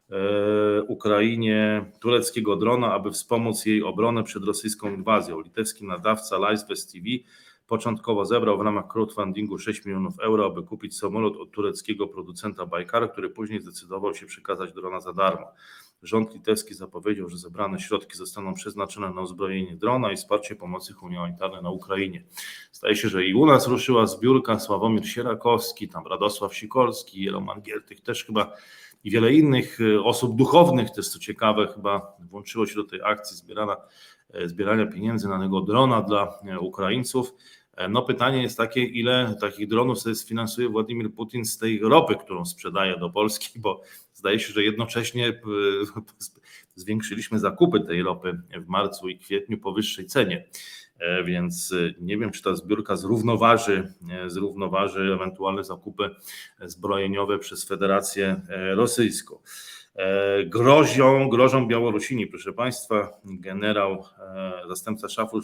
e, 0.09 0.83
Ukrainie 0.83 1.85
tureckiego 1.99 2.55
drona, 2.55 2.93
aby 2.93 3.11
wspomóc 3.11 3.65
jej 3.65 3.83
obronę 3.83 4.23
przed 4.23 4.43
rosyjską 4.43 4.93
inwazją. 4.93 5.39
Litewski 5.41 5.87
nadawca 5.87 6.37
Livest 6.37 6.93
TV 6.93 7.05
początkowo 7.67 8.25
zebrał 8.25 8.57
w 8.57 8.61
ramach 8.61 8.87
crowdfundingu 8.87 9.57
6 9.57 9.85
milionów 9.85 10.19
euro, 10.19 10.45
aby 10.45 10.63
kupić 10.63 10.97
samolot 10.97 11.37
od 11.37 11.51
tureckiego 11.51 12.07
producenta 12.07 12.65
Baykar, 12.65 13.11
który 13.11 13.29
później 13.29 13.61
zdecydował 13.61 14.15
się 14.15 14.25
przekazać 14.25 14.73
drona 14.73 14.99
za 14.99 15.13
darmo. 15.13 15.47
Rząd 16.03 16.33
litewski 16.33 16.73
zapowiedział, 16.73 17.29
że 17.29 17.37
zebrane 17.37 17.79
środki 17.79 18.17
zostaną 18.17 18.53
przeznaczone 18.53 19.13
na 19.13 19.21
uzbrojenie 19.21 19.75
drona 19.75 20.11
i 20.11 20.15
wsparcie 20.15 20.55
pomocy 20.55 20.93
humanitarnej 20.93 21.63
na 21.63 21.69
Ukrainie. 21.69 22.23
Zdaje 22.71 22.95
się, 22.95 23.09
że 23.09 23.25
i 23.25 23.33
u 23.33 23.45
nas 23.45 23.67
ruszyła 23.67 24.07
zbiórka 24.07 24.59
Sławomir 24.59 25.07
Sierakowski, 25.07 25.89
tam 25.89 26.07
Radosław 26.07 26.55
Sikorski, 26.55 27.23
Jeroman 27.23 27.61
Giertych 27.61 28.01
też 28.01 28.25
chyba 28.25 28.53
i 29.03 29.11
wiele 29.11 29.33
innych 29.33 29.77
e, 29.81 30.03
osób 30.03 30.35
duchownych, 30.35 30.89
też 30.89 31.09
co 31.09 31.19
ciekawe, 31.19 31.67
chyba 31.75 32.17
włączyło 32.19 32.65
się 32.65 32.75
do 32.75 32.83
tej 32.83 33.01
akcji 33.03 33.37
zbierania, 33.37 33.77
e, 34.33 34.47
zbierania 34.47 34.85
pieniędzy 34.85 35.29
na 35.29 35.39
tego 35.39 35.61
drona 35.61 36.01
dla 36.01 36.39
e, 36.45 36.59
Ukraińców. 36.59 37.33
No 37.89 38.01
pytanie 38.01 38.41
jest 38.41 38.57
takie, 38.57 38.83
ile 38.83 39.35
takich 39.41 39.67
dronów 39.67 39.99
sobie 39.99 40.15
sfinansuje 40.15 40.69
Władimir 40.69 41.13
Putin 41.13 41.45
z 41.45 41.57
tej 41.57 41.79
ropy, 41.79 42.15
którą 42.15 42.45
sprzedaje 42.45 42.97
do 42.97 43.09
Polski, 43.09 43.59
bo 43.59 43.81
zdaje 44.13 44.39
się, 44.39 44.53
że 44.53 44.63
jednocześnie 44.63 45.27
e, 45.29 45.33
zwiększyliśmy 46.75 47.39
zakupy 47.39 47.79
tej 47.79 48.03
ropy 48.03 48.41
w 48.57 48.67
marcu 48.67 49.09
i 49.09 49.17
kwietniu 49.17 49.57
po 49.57 49.71
wyższej 49.73 50.05
cenie. 50.05 50.45
E, 50.99 51.23
więc 51.23 51.71
e, 51.71 51.93
nie 52.01 52.17
wiem, 52.17 52.31
czy 52.31 52.43
ta 52.43 52.55
zbiórka 52.55 52.95
zrównoważy, 52.95 53.93
zrównoważy 54.27 55.13
ewentualne 55.13 55.63
zakupy 55.63 56.09
zbrojeniowe 56.61 57.39
przez 57.39 57.67
Federację 57.67 58.41
Rosyjską. 58.75 59.37
Grozią, 60.45 61.29
grożą 61.29 61.67
Białorusini, 61.67 62.27
proszę 62.27 62.53
Państwa. 62.53 63.09
Generał, 63.25 64.03
zastępca 64.67 65.09
szafu, 65.09 65.41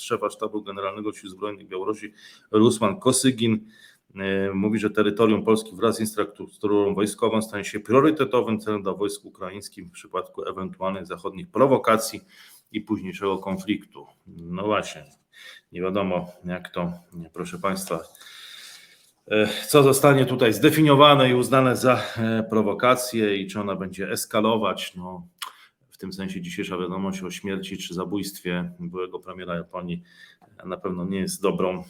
szefa 0.00 0.30
sztabu 0.30 0.62
generalnego 0.62 1.12
Sił 1.12 1.30
Zbrojnych 1.30 1.68
Białorusi, 1.68 2.12
Rusman 2.50 3.00
Kosygin, 3.00 3.66
E, 4.16 4.50
mówi, 4.54 4.78
że 4.78 4.90
terytorium 4.90 5.44
Polski 5.44 5.76
wraz 5.76 5.96
z 5.96 6.00
infrastrukturą 6.00 6.94
wojskową 6.94 7.42
stanie 7.42 7.64
się 7.64 7.80
priorytetowym 7.80 8.60
celem 8.60 8.82
dla 8.82 8.92
wojsk 8.92 9.24
ukraińskich 9.24 9.86
w 9.86 9.90
przypadku 9.90 10.48
ewentualnych 10.48 11.06
zachodnich 11.06 11.50
prowokacji 11.50 12.20
i 12.72 12.80
późniejszego 12.80 13.38
konfliktu. 13.38 14.06
No 14.26 14.62
właśnie, 14.62 15.04
nie 15.72 15.80
wiadomo 15.80 16.32
jak 16.44 16.70
to, 16.70 16.92
proszę 17.32 17.58
Państwa, 17.58 17.94
e, 17.96 18.00
co 19.68 19.82
zostanie 19.82 20.26
tutaj 20.26 20.52
zdefiniowane 20.52 21.30
i 21.30 21.34
uznane 21.34 21.76
za 21.76 22.02
e, 22.16 22.42
prowokację 22.50 23.36
i 23.36 23.46
czy 23.46 23.60
ona 23.60 23.76
będzie 23.76 24.10
eskalować. 24.10 24.94
No, 24.96 25.26
w 25.90 25.98
tym 25.98 26.12
sensie 26.12 26.40
dzisiejsza 26.40 26.78
wiadomość 26.78 27.22
o 27.22 27.30
śmierci 27.30 27.78
czy 27.78 27.94
zabójstwie 27.94 28.72
byłego 28.78 29.18
premiera 29.18 29.54
Japonii 29.54 30.02
na 30.64 30.76
pewno 30.76 31.04
nie 31.04 31.18
jest 31.18 31.42
dobrą, 31.42 31.84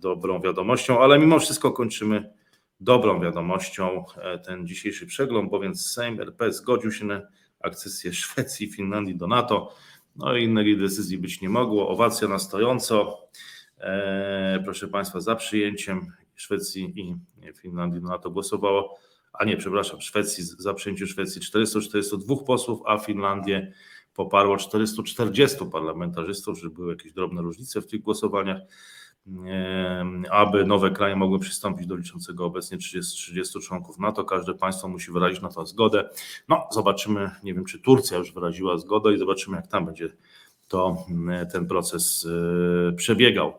dobrą 0.00 0.40
wiadomością, 0.40 1.00
ale 1.00 1.18
mimo 1.18 1.38
wszystko 1.38 1.72
kończymy 1.72 2.32
dobrą 2.80 3.20
wiadomością 3.20 4.04
e, 4.16 4.38
ten 4.38 4.66
dzisiejszy 4.66 5.06
przegląd, 5.06 5.50
bowiem 5.50 5.74
Sejm 5.74 6.20
RP 6.20 6.52
zgodził 6.52 6.92
się 6.92 7.04
na 7.04 7.22
akcesję 7.60 8.12
Szwecji 8.12 8.66
i 8.66 8.72
Finlandii 8.72 9.16
do 9.16 9.26
NATO. 9.26 9.74
No 10.16 10.36
i 10.36 10.44
innej 10.44 10.76
decyzji 10.76 11.18
być 11.18 11.40
nie 11.40 11.48
mogło. 11.48 11.88
Owacja 11.88 12.28
na 12.28 12.38
stojąco. 12.38 13.18
E, 13.78 14.60
proszę 14.64 14.88
Państwa, 14.88 15.20
za 15.20 15.36
przyjęciem 15.36 16.12
Szwecji 16.36 16.92
i 16.96 17.16
Finlandii 17.52 18.00
do 18.00 18.08
NATO 18.08 18.30
głosowało, 18.30 18.98
a 19.32 19.44
nie, 19.44 19.56
przepraszam, 19.56 20.00
Szwecji, 20.00 20.44
za 20.44 20.74
przyjęciem 20.74 21.06
Szwecji 21.06 21.40
442 21.40 22.36
posłów, 22.36 22.80
a 22.86 22.98
Finlandię 22.98 23.72
poparło 24.14 24.56
440 24.56 25.58
parlamentarzystów, 25.72 26.58
że 26.58 26.70
były 26.70 26.92
jakieś 26.92 27.12
drobne 27.12 27.42
różnice 27.42 27.80
w 27.80 27.86
tych 27.86 28.00
głosowaniach. 28.00 28.60
aby 30.30 30.64
nowe 30.64 30.90
kraje 30.90 31.16
mogły 31.16 31.38
przystąpić 31.38 31.86
do 31.86 31.96
liczącego 31.96 32.44
obecnie 32.44 32.78
30, 32.78 33.16
30 33.16 33.60
członków 33.60 33.98
NATO. 33.98 34.24
Każde 34.24 34.54
państwo 34.54 34.88
musi 34.88 35.12
wyrazić 35.12 35.42
na 35.42 35.48
to 35.48 35.66
zgodę. 35.66 36.10
No, 36.48 36.68
zobaczymy, 36.72 37.30
nie 37.42 37.54
wiem, 37.54 37.64
czy 37.64 37.78
Turcja 37.78 38.18
już 38.18 38.32
wyraziła 38.32 38.78
zgodę 38.78 39.14
i 39.14 39.18
zobaczymy, 39.18 39.56
jak 39.56 39.66
tam 39.66 39.86
będzie 39.86 40.08
to 40.68 41.06
ten 41.52 41.66
proces 41.66 42.26
e, 42.90 42.92
przebiegał. 42.92 43.58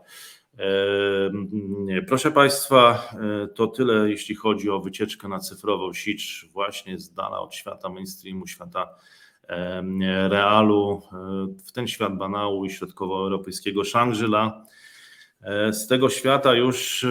E, 0.60 2.01
proszę 2.08 2.32
Państwa, 2.32 3.10
e, 3.43 3.47
to 3.47 3.68
tyle, 3.68 4.10
jeśli 4.10 4.36
chodzi 4.36 4.70
o 4.70 4.80
wycieczkę 4.80 5.28
na 5.28 5.39
cyfrową 5.39 5.93
sieć, 5.93 6.45
właśnie 6.53 6.99
z 6.99 7.14
dala 7.14 7.39
od 7.39 7.55
świata 7.55 7.89
mainstreamu, 7.89 8.47
świata 8.47 8.89
realu, 10.30 11.01
w 11.68 11.72
ten 11.72 11.88
świat 11.88 12.18
banału 12.18 12.66
i 12.66 12.70
środkowoeuropejskiego 12.70 13.82
Shangri-La. 13.82 14.64
Z 15.72 15.88
tego 15.88 16.10
świata 16.10 16.53
już 16.53 17.05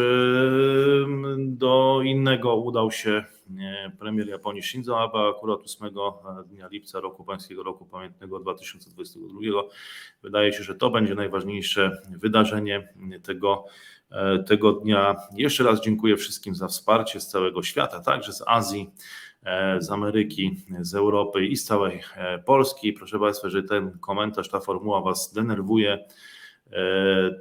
do 1.39 2.01
innego 2.05 2.57
udał 2.57 2.91
się 2.91 3.25
premier 3.99 4.29
Japonii 4.29 4.63
Shinzo 4.63 5.01
Abe 5.01 5.19
akurat 5.19 5.61
8 5.61 5.91
dnia 6.47 6.69
lipca 6.69 7.01
roku 7.01 7.25
pańskiego 7.25 7.63
roku 7.63 7.87
pamiętnego 7.87 8.39
2022. 8.39 9.41
Wydaje 10.23 10.53
się, 10.53 10.63
że 10.63 10.75
to 10.75 10.91
będzie 10.91 11.15
najważniejsze 11.15 12.03
wydarzenie 12.11 12.89
tego, 13.23 13.65
tego 14.47 14.73
dnia. 14.73 15.17
Jeszcze 15.37 15.65
raz 15.65 15.81
dziękuję 15.81 16.17
wszystkim 16.17 16.55
za 16.55 16.69
wsparcie 16.69 17.21
z 17.21 17.27
całego 17.29 17.63
świata, 17.63 18.01
także 18.01 18.33
z 18.33 18.43
Azji, 18.47 18.91
z 19.79 19.91
Ameryki, 19.91 20.65
z 20.81 20.95
Europy 20.95 21.47
i 21.47 21.57
z 21.57 21.65
całej 21.65 22.03
Polski. 22.45 22.93
Proszę 22.93 23.19
Państwa, 23.19 23.51
że 23.51 23.63
ten 23.63 23.99
komentarz, 23.99 24.49
ta 24.49 24.61
formuła 24.61 25.01
Was 25.01 25.33
denerwuje, 25.33 26.05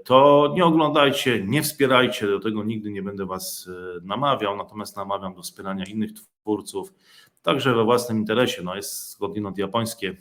to 0.05 0.51
nie 0.55 0.65
oglądajcie, 0.65 1.43
nie 1.43 1.61
wspierajcie, 1.61 2.27
do 2.27 2.39
tego 2.39 2.63
nigdy 2.63 2.91
nie 2.91 3.01
będę 3.01 3.25
Was 3.25 3.69
namawiał, 4.03 4.57
natomiast 4.57 4.97
namawiam 4.97 5.35
do 5.35 5.41
wspierania 5.41 5.85
innych 5.85 6.11
twórców, 6.13 6.93
także 7.41 7.73
we 7.73 7.83
własnym 7.83 8.17
interesie. 8.17 8.63
No 8.63 8.75
jest 8.75 9.09
skądinąd 9.09 9.57
japońskie 9.57 10.15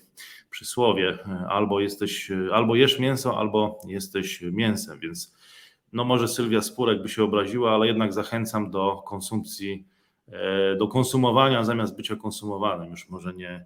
przysłowie, 0.51 1.19
albo 1.49 1.81
jesteś, 1.81 2.31
albo 2.53 2.75
jesz 2.75 2.99
mięso, 2.99 3.39
albo 3.39 3.81
jesteś 3.89 4.43
mięsem, 4.43 4.99
więc 4.99 5.35
no 5.93 6.05
może 6.05 6.29
Sylwia 6.29 6.63
Spurek 6.63 7.03
by 7.03 7.09
się 7.09 7.25
obraziła, 7.25 7.75
ale 7.75 7.87
jednak 7.87 8.13
zachęcam 8.13 8.71
do 8.71 9.03
konsumpcji, 9.07 9.87
do 10.79 10.89
konsumowania 10.89 11.65
zamiast 11.65 11.97
bycia 11.97 12.17
konsumowanym. 12.17 12.91
Już 12.91 13.09
może 13.09 13.35
nie, 13.35 13.65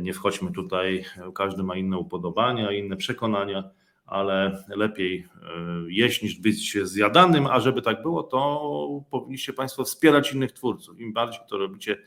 nie 0.00 0.12
wchodźmy 0.12 0.52
tutaj, 0.52 1.04
każdy 1.34 1.62
ma 1.62 1.76
inne 1.76 1.98
upodobania, 1.98 2.72
inne 2.72 2.96
przekonania 2.96 3.70
ale 4.12 4.64
lepiej 4.68 5.28
e, 5.42 5.48
jeść 5.88 6.22
niż 6.22 6.40
być 6.40 6.78
zjadanym, 6.82 7.46
a 7.46 7.60
żeby 7.60 7.82
tak 7.82 8.02
było, 8.02 8.22
to 8.22 9.04
powinniście 9.10 9.52
Państwo 9.52 9.84
wspierać 9.84 10.32
innych 10.32 10.52
twórców. 10.52 11.00
Im 11.00 11.12
bardziej 11.12 11.40
to 11.48 11.58
robicie, 11.58 11.98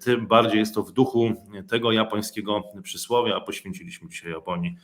tym 0.00 0.26
bardziej 0.26 0.58
jest 0.58 0.74
to 0.74 0.82
w 0.82 0.92
duchu 0.92 1.32
tego 1.68 1.92
japońskiego 1.92 2.62
przysłowia, 2.82 3.36
a 3.36 3.40
poświęciliśmy 3.40 4.08
dzisiaj 4.08 4.32
Japonii 4.32 4.76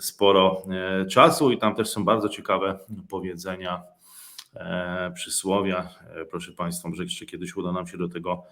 sporo 0.00 0.62
e, 0.70 1.06
czasu 1.06 1.50
i 1.50 1.58
tam 1.58 1.74
też 1.74 1.88
są 1.88 2.04
bardzo 2.04 2.28
ciekawe 2.28 2.78
powiedzenia, 3.08 3.82
e, 4.54 5.12
przysłowia. 5.14 5.88
Proszę 6.30 6.52
Państwa, 6.52 6.88
może 6.88 7.02
jeszcze 7.02 7.26
kiedyś 7.26 7.56
uda 7.56 7.72
nam 7.72 7.86
się 7.86 7.98
do 7.98 8.08
tego 8.08 8.42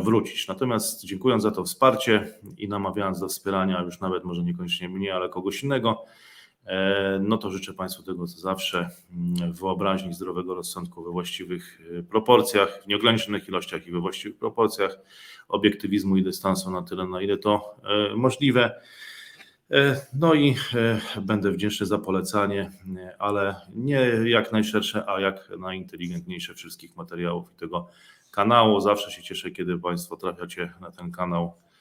wrócić. 0.00 0.48
Natomiast 0.48 1.04
dziękując 1.04 1.42
za 1.42 1.50
to 1.50 1.64
wsparcie 1.64 2.34
i 2.58 2.68
namawiając 2.68 3.20
do 3.20 3.28
wspierania 3.28 3.82
już 3.82 4.00
nawet 4.00 4.24
może 4.24 4.42
niekoniecznie 4.42 4.88
mnie, 4.88 5.14
ale 5.14 5.28
kogoś 5.28 5.62
innego, 5.62 6.04
no 7.20 7.38
to 7.38 7.50
życzę 7.50 7.74
Państwu 7.74 8.02
tego 8.02 8.26
co 8.26 8.40
zawsze, 8.40 8.78
mm, 9.10 9.52
wyobraźni 9.52 10.14
zdrowego 10.14 10.54
rozsądku 10.54 11.04
we 11.04 11.10
właściwych 11.10 11.80
e, 11.98 12.02
proporcjach, 12.02 12.82
w 12.84 12.86
nieograniczonych 12.86 13.48
ilościach 13.48 13.86
i 13.86 13.92
we 13.92 14.00
właściwych 14.00 14.38
proporcjach, 14.38 14.98
obiektywizmu 15.48 16.16
i 16.16 16.22
dystansu 16.22 16.70
na 16.70 16.82
tyle, 16.82 17.06
na 17.06 17.22
ile 17.22 17.38
to 17.38 17.74
e, 17.84 18.16
możliwe. 18.16 18.80
No 20.14 20.34
i 20.34 20.54
będę 21.22 21.50
wdzięczny 21.50 21.86
za 21.86 21.98
polecanie, 21.98 22.70
ale 23.18 23.56
nie 23.74 24.00
jak 24.24 24.52
najszersze, 24.52 25.04
a 25.08 25.20
jak 25.20 25.52
najinteligentniejsze 25.58 26.54
wszystkich 26.54 26.96
materiałów 26.96 27.52
i 27.52 27.56
tego 27.56 27.88
kanału. 28.30 28.80
Zawsze 28.80 29.10
się 29.10 29.22
cieszę, 29.22 29.50
kiedy 29.50 29.78
Państwo 29.78 30.16
trafiacie 30.16 30.72
na 30.80 30.90
ten 30.90 31.12
kanał 31.12 31.52
E, 31.52 31.71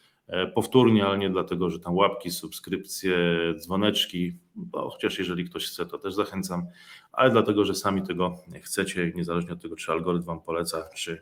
powtórnie, 0.56 1.06
ale 1.06 1.18
nie 1.18 1.30
dlatego, 1.30 1.70
że 1.70 1.80
tam 1.80 1.96
łapki, 1.96 2.32
subskrypcje, 2.32 3.16
dzwoneczki, 3.58 4.38
bo 4.56 4.90
chociaż 4.90 5.20
jeżeli 5.20 5.46
ktoś 5.46 5.66
chce, 5.68 5.86
to 5.86 5.98
też 5.98 6.14
zachęcam, 6.14 6.66
ale 7.12 7.32
dlatego, 7.32 7.66
że 7.66 7.76
sami 7.76 8.04
tego 8.04 8.38
chcecie, 8.62 9.12
niezależnie 9.16 9.54
od 9.54 9.62
tego, 9.62 9.76
czy 9.76 9.92
algorytm 9.92 10.26
Wam 10.26 10.42
poleca, 10.42 10.90
czy 10.96 11.22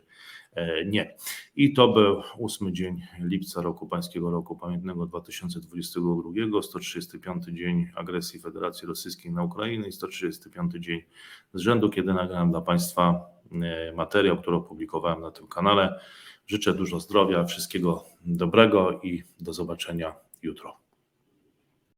e, 0.52 0.84
nie. 0.84 1.14
I 1.56 1.72
to 1.72 1.88
był 1.88 2.22
ósmy 2.38 2.72
dzień 2.72 3.02
lipca 3.20 3.62
roku 3.62 3.88
pańskiego 3.88 4.30
roku 4.30 4.56
pamiętnego 4.56 5.06
2022, 5.06 6.62
135 6.62 7.44
dzień 7.44 7.88
agresji 7.94 8.40
Federacji 8.40 8.88
Rosyjskiej 8.88 9.32
na 9.32 9.44
Ukrainę 9.44 9.88
i 9.88 9.92
135 9.92 10.72
dzień 10.74 11.02
z 11.54 11.60
rzędu, 11.60 11.90
kiedy 11.90 12.14
nagrałem 12.14 12.50
dla 12.50 12.60
Państwa 12.60 13.20
e, 13.52 13.92
materiał, 13.92 14.36
który 14.36 14.56
opublikowałem 14.56 15.20
na 15.20 15.30
tym 15.30 15.46
kanale. 15.46 16.00
Życzę 16.50 16.74
dużo 16.74 17.00
zdrowia, 17.00 17.44
wszystkiego 17.44 18.04
dobrego 18.24 19.00
i 19.02 19.22
do 19.40 19.52
zobaczenia 19.52 20.14
jutro. 20.42 20.76